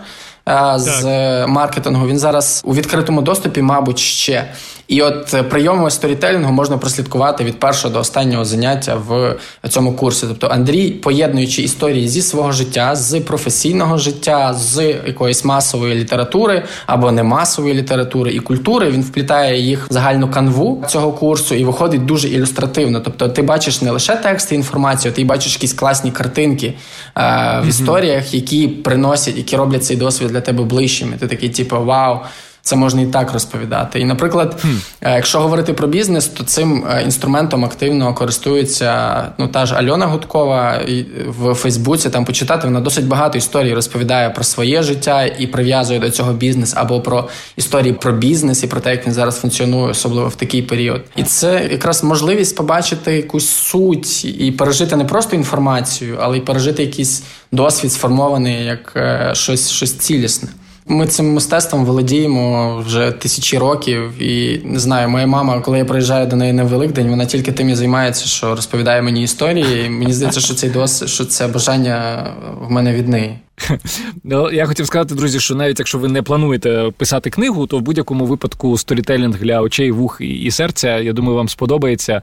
[0.76, 1.48] з так.
[1.48, 2.08] маркетингу.
[2.08, 4.46] Він зараз у відкритому доступі, мабуть, ще.
[4.88, 9.36] І от е, прийоми сторітелінгу можна прослідкувати від першого до останнього заняття в
[9.70, 10.26] цьому курсі.
[10.28, 17.12] Тобто Андрій, поєднуючи історії зі свого життя, з професійного життя, з якоїсь масової літератури або
[17.12, 22.06] не масової літератури і культури, він вплітає їх в загальну канву цього курсу і виходить
[22.06, 23.00] дуже ілюстративно.
[23.00, 26.74] Тобто, ти бачиш не лише тексти, інформацію, ти бачиш якісь класні картинки е,
[27.16, 27.70] в mm-hmm.
[27.70, 31.18] історіях, які приносять, які роблять цей досвід для тебе ближчими.
[31.18, 32.20] Ти такий, типу, вау
[32.66, 34.00] це можна і так розповідати.
[34.00, 34.80] І, наприклад, hmm.
[35.02, 40.82] якщо говорити про бізнес, то цим е, інструментом активно користується ну та ж Альона Гудкова
[41.28, 42.10] в Фейсбуці.
[42.10, 46.74] Там почитати вона досить багато історій розповідає про своє життя і прив'язує до цього бізнес,
[46.78, 50.62] або про історії про бізнес і про те, як він зараз функціонує, особливо в такий
[50.62, 51.02] період.
[51.16, 56.84] І це якраз можливість побачити якусь суть і пережити не просто інформацію, але й пережити
[56.84, 60.50] якийсь досвід сформований як е, щось, щось цілісне.
[60.88, 66.28] Ми цим мистецтвом володіємо вже тисячі років, і не знаю, моя мама, коли я приїжджаю
[66.28, 69.86] до неї на Великдень, вона тільки тим і займається, що розповідає мені історії.
[69.86, 72.28] І Мені здається, що цей досвід, що це бажання
[72.62, 73.40] в мене від неї.
[74.24, 77.82] Ну, Я хотів сказати, друзі, що навіть якщо ви не плануєте писати книгу, то в
[77.82, 82.22] будь-якому випадку сторітелінг для очей, вух і серця, я думаю, вам сподобається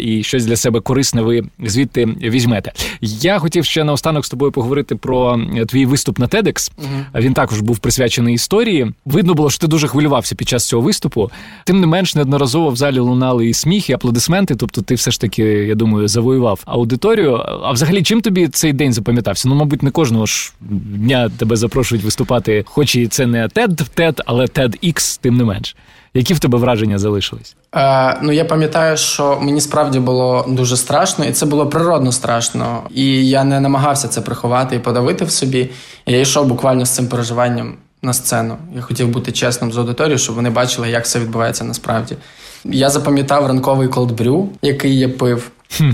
[0.00, 2.72] і щось для себе корисне ви звідти візьмете.
[3.00, 6.70] Я хотів ще наостанок з тобою поговорити про твій виступ на TEDx.
[6.78, 6.88] Угу.
[7.14, 8.92] Він також був присвячений історії.
[9.04, 11.30] Видно було, що ти дуже хвилювався під час цього виступу.
[11.64, 14.54] Тим не менш, неодноразово в залі лунали і сміх, і аплодисменти.
[14.56, 17.34] Тобто, ти все ж таки, я думаю, завоював аудиторію.
[17.62, 19.48] А взагалі, чим тобі цей день запам'ятався?
[19.48, 24.20] Ну, мабуть, не кожного ж дня тебе запрошують виступати, хоч і це не TED, TED,
[24.26, 25.76] але TEDx, тим не менш.
[26.14, 27.56] Які в тебе враження залишились?
[27.74, 32.82] Е, Ну я пам'ятаю, що мені справді було дуже страшно, і це було природно страшно.
[32.94, 35.70] І я не намагався це приховати і подавити в собі.
[36.06, 38.56] Я йшов буквально з цим переживанням на сцену.
[38.74, 42.16] Я хотів бути чесним з аудиторією, щоб вони бачили, як все відбувається насправді.
[42.64, 45.50] Я запам'ятав ранковий колдбрю, який я пив.
[45.76, 45.90] Хм.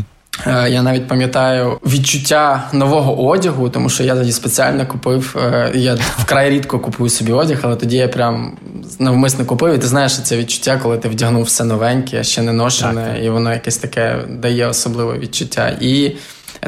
[0.46, 5.36] Е, я навіть пам'ятаю відчуття нового одягу, тому що я тоді спеціально купив.
[5.44, 8.56] Е, я вкрай рідко купую собі одяг, але тоді я прям
[8.98, 9.74] навмисно купив.
[9.74, 13.24] І ти знаєш, це відчуття, коли ти вдягнув все новеньке, ще не ношене, так.
[13.24, 15.76] і воно якесь таке дає особливе відчуття.
[15.80, 16.12] І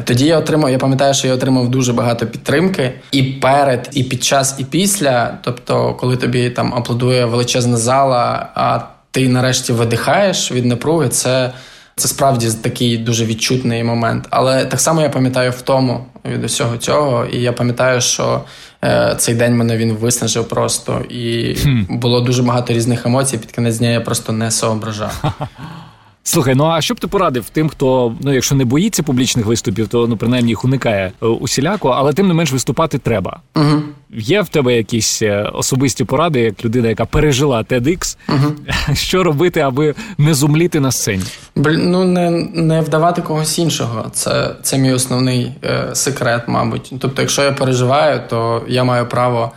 [0.03, 4.23] тоді я отримав, я пам'ятаю, що я отримав дуже багато підтримки і перед, і під
[4.23, 5.37] час, і після.
[5.43, 8.79] Тобто, коли тобі там аплодує величезна зала, а
[9.11, 11.51] ти нарешті видихаєш від напруги, це.
[11.97, 14.27] Це справді такий дуже відчутний момент.
[14.29, 18.41] Але так само я пам'ятаю втому від усього цього, і я пам'ятаю, що
[18.83, 21.55] е, цей день мене він виснажив просто, і
[21.89, 23.37] було дуже багато різних емоцій.
[23.37, 25.23] Під кінець дня я просто не соображав.
[26.27, 29.87] Слухай, ну а що б ти порадив тим, хто ну, якщо не боїться публічних виступів,
[29.87, 33.39] то ну принаймні їх уникає е, усіляко, але тим не менш виступати треба.
[33.55, 33.81] Угу.
[34.13, 38.53] Є в тебе якісь е, особисті поради, як людина, яка пережила TEDx, угу.
[38.93, 41.23] що робити, аби не зумліти на сцені?
[41.55, 44.05] Блін, ну не не вдавати когось іншого.
[44.13, 46.93] Це це мій основний е, секрет, мабуть.
[46.99, 49.51] Тобто, якщо я переживаю, то я маю право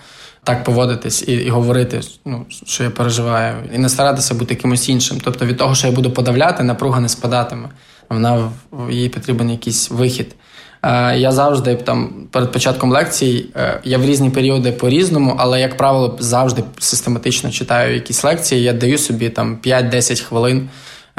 [0.48, 5.18] так поводитись і і говорити, ну, що я переживаю, і не старатися бути якимось іншим.
[5.24, 7.68] Тобто від того, що я буду подавляти, напруга не спадатиме.
[8.08, 8.50] Вона
[8.90, 10.34] їй потрібен якийсь вихід.
[10.82, 15.76] Е, я завжди там перед початком лекцій, е, я в різні періоди по-різному, але, як
[15.76, 18.62] правило, завжди систематично читаю якісь лекції.
[18.62, 20.68] Я даю собі там 5-10 хвилин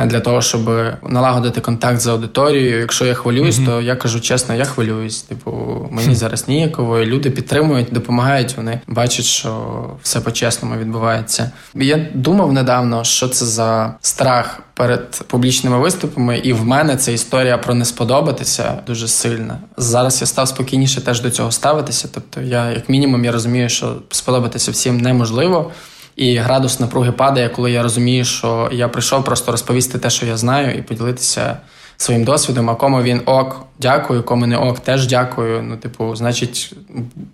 [0.06, 0.70] для того, щоб
[1.10, 2.80] налагодити контакт з аудиторією.
[2.80, 3.66] Якщо я хвилююсь, mm-hmm.
[3.66, 5.22] то я кажу чесно, я хвилююсь.
[5.22, 5.52] Типу,
[5.92, 8.58] мені зараз ніяково, і люди підтримують, допомагають.
[8.58, 11.52] Вони бачать, що все по-чесному відбувається.
[11.76, 17.58] Я думав недавно, що це за страх перед публічними виступами, і в мене це історія
[17.58, 19.58] про не сподобатися дуже сильна.
[19.78, 22.10] Зараз я став спокійніше теж до цього ставитися.
[22.14, 25.72] Тобто, я, як мінімум, я розумію, що сподобатися всім неможливо.
[26.20, 30.38] І градус напруги падає, коли я розумію, що я прийшов просто розповісти те, що я
[30.38, 31.58] знаю, і поділитися
[31.98, 32.70] своїм досвідом.
[32.70, 35.64] А кому він ок, дякую, кому не ок, теж дякую.
[35.64, 36.74] Ну, типу, значить,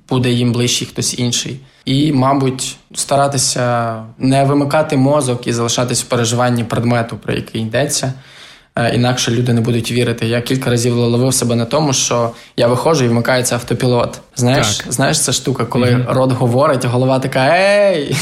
[0.10, 1.60] буде їм ближчий хтось інший.
[1.86, 8.14] І, мабуть, старатися не вимикати мозок і залишатись в переживанні предмету, про який йдеться.
[8.76, 10.28] Е, інакше люди не будуть вірити.
[10.28, 14.20] Я кілька разів ловив себе на тому, що я виходжу і вмикається автопілот.
[14.36, 14.94] Знаєш, так.
[14.94, 18.16] знаєш, ця штука, коли mm рот говорить, голова така Ей!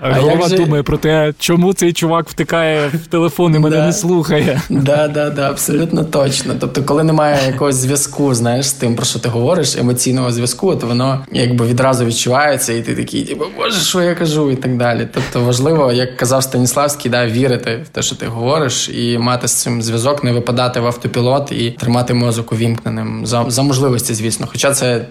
[0.00, 0.56] А Голова же...
[0.56, 3.86] думає про те, чому цей чувак втикає в телефон і мене да.
[3.86, 4.60] не слухає.
[4.70, 6.54] Да, да, да, абсолютно точно.
[6.60, 10.86] Тобто, коли немає якогось зв'язку, знаєш, з тим, про що ти говориш, емоційного зв'язку, то
[10.86, 15.08] воно якби відразу відчувається, і ти такий, типу, боже, що я кажу, і так далі.
[15.14, 19.52] Тобто важливо, як казав Станіславський, да, вірити в те, що ти говориш, і мати з
[19.52, 24.46] цим зв'язок, не випадати в автопілот і тримати мозок увімкненим за, за можливості, звісно.
[24.50, 25.06] Хоча це.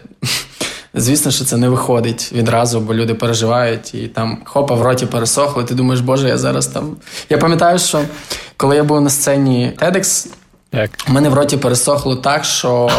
[0.94, 5.64] Звісно, що це не виходить відразу, бо люди переживають і там хопа в роті пересохло.
[5.64, 6.98] Ти думаєш, боже, я зараз там.
[7.30, 8.02] Я пам'ятаю, що
[8.58, 10.28] коли я був на сцені TEDx,
[11.08, 12.90] в мене в роті пересохло так, що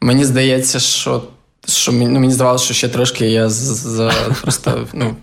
[0.00, 1.22] мені здається, що.
[1.66, 4.12] Що ну, мені здавалося, що ще трошки я з, з
[4.42, 5.14] просто ну,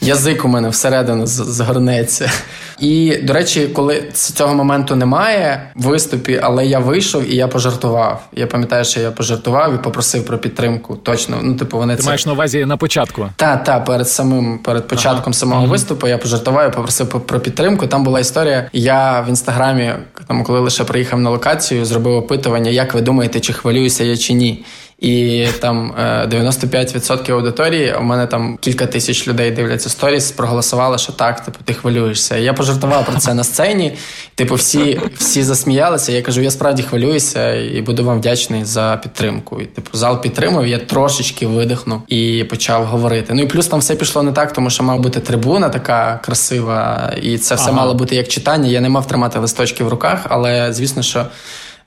[0.00, 2.30] язик у мене всередину згорнеться.
[2.78, 8.22] І до речі, коли цього моменту немає в виступі, але я вийшов і я пожартував.
[8.32, 10.96] Я пам'ятаю, що я пожартував і попросив про підтримку.
[10.96, 12.06] Точно, ну типу, вони ти це...
[12.06, 13.28] маєш на увазі на початку.
[13.36, 15.32] Так, та перед самим перед початком ага.
[15.32, 15.70] самого mm-hmm.
[15.70, 17.86] виступу я пожартував, і попросив про підтримку.
[17.86, 18.70] Там була історія.
[18.72, 19.92] Я в інстаграмі,
[20.28, 24.32] там коли лише приїхав на локацію, зробив опитування, як ви думаєте, чи хвилююся я чи
[24.32, 24.64] ні.
[25.02, 31.12] І там 95% е, аудиторії, у мене там кілька тисяч людей дивляться сторіс, проголосували, що
[31.12, 32.36] так, типу, ти хвилюєшся.
[32.36, 33.96] Я пожартував про це на сцені.
[34.34, 36.12] Типу, всі всі засміялися.
[36.12, 39.60] Я кажу, я справді хвилююся і буду вам вдячний за підтримку.
[39.60, 43.34] І типу, зал підтримав, я трошечки видихнув і почав говорити.
[43.34, 47.12] Ну і плюс там все пішло не так, тому що мав бути трибуна така красива,
[47.22, 47.72] і це все ага.
[47.72, 48.68] мало бути як читання.
[48.68, 51.26] Я не мав тримати листочки в руках, але звісно, що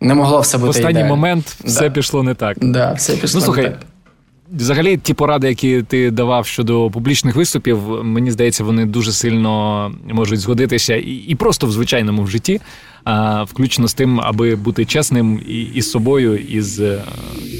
[0.01, 0.67] не могло все бути.
[0.67, 1.15] В останній ідеально.
[1.15, 1.89] момент все да.
[1.89, 2.57] пішло не так.
[2.61, 3.79] Да, все пішло ну, слухай, не так.
[4.53, 10.39] Взагалі, ті поради, які ти давав щодо публічних виступів, мені здається, вони дуже сильно можуть
[10.39, 12.61] згодитися і, і просто в звичайному житті
[13.47, 17.01] включно з тим, аби бути чесним і із собою, і з е,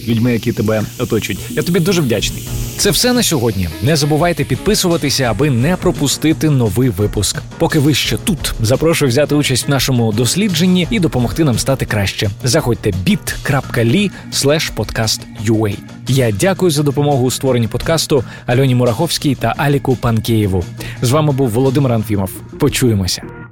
[0.08, 1.40] людьми, які тебе оточують.
[1.50, 2.48] Я тобі дуже вдячний.
[2.78, 3.70] Це все на сьогодні.
[3.84, 7.42] Не забувайте підписуватися, аби не пропустити новий випуск.
[7.58, 12.30] Поки ви ще тут, запрошую взяти участь в нашому дослідженні і допомогти нам стати краще.
[12.44, 14.12] Заходьте bit.ly
[14.76, 15.78] podcast.ua.
[16.08, 20.64] Я дякую за допомогу у створенні подкасту Альоні Мураховській та Аліку Панкеєву.
[21.02, 22.30] З вами був Володимир Анфімов.
[22.60, 23.45] Почуємося.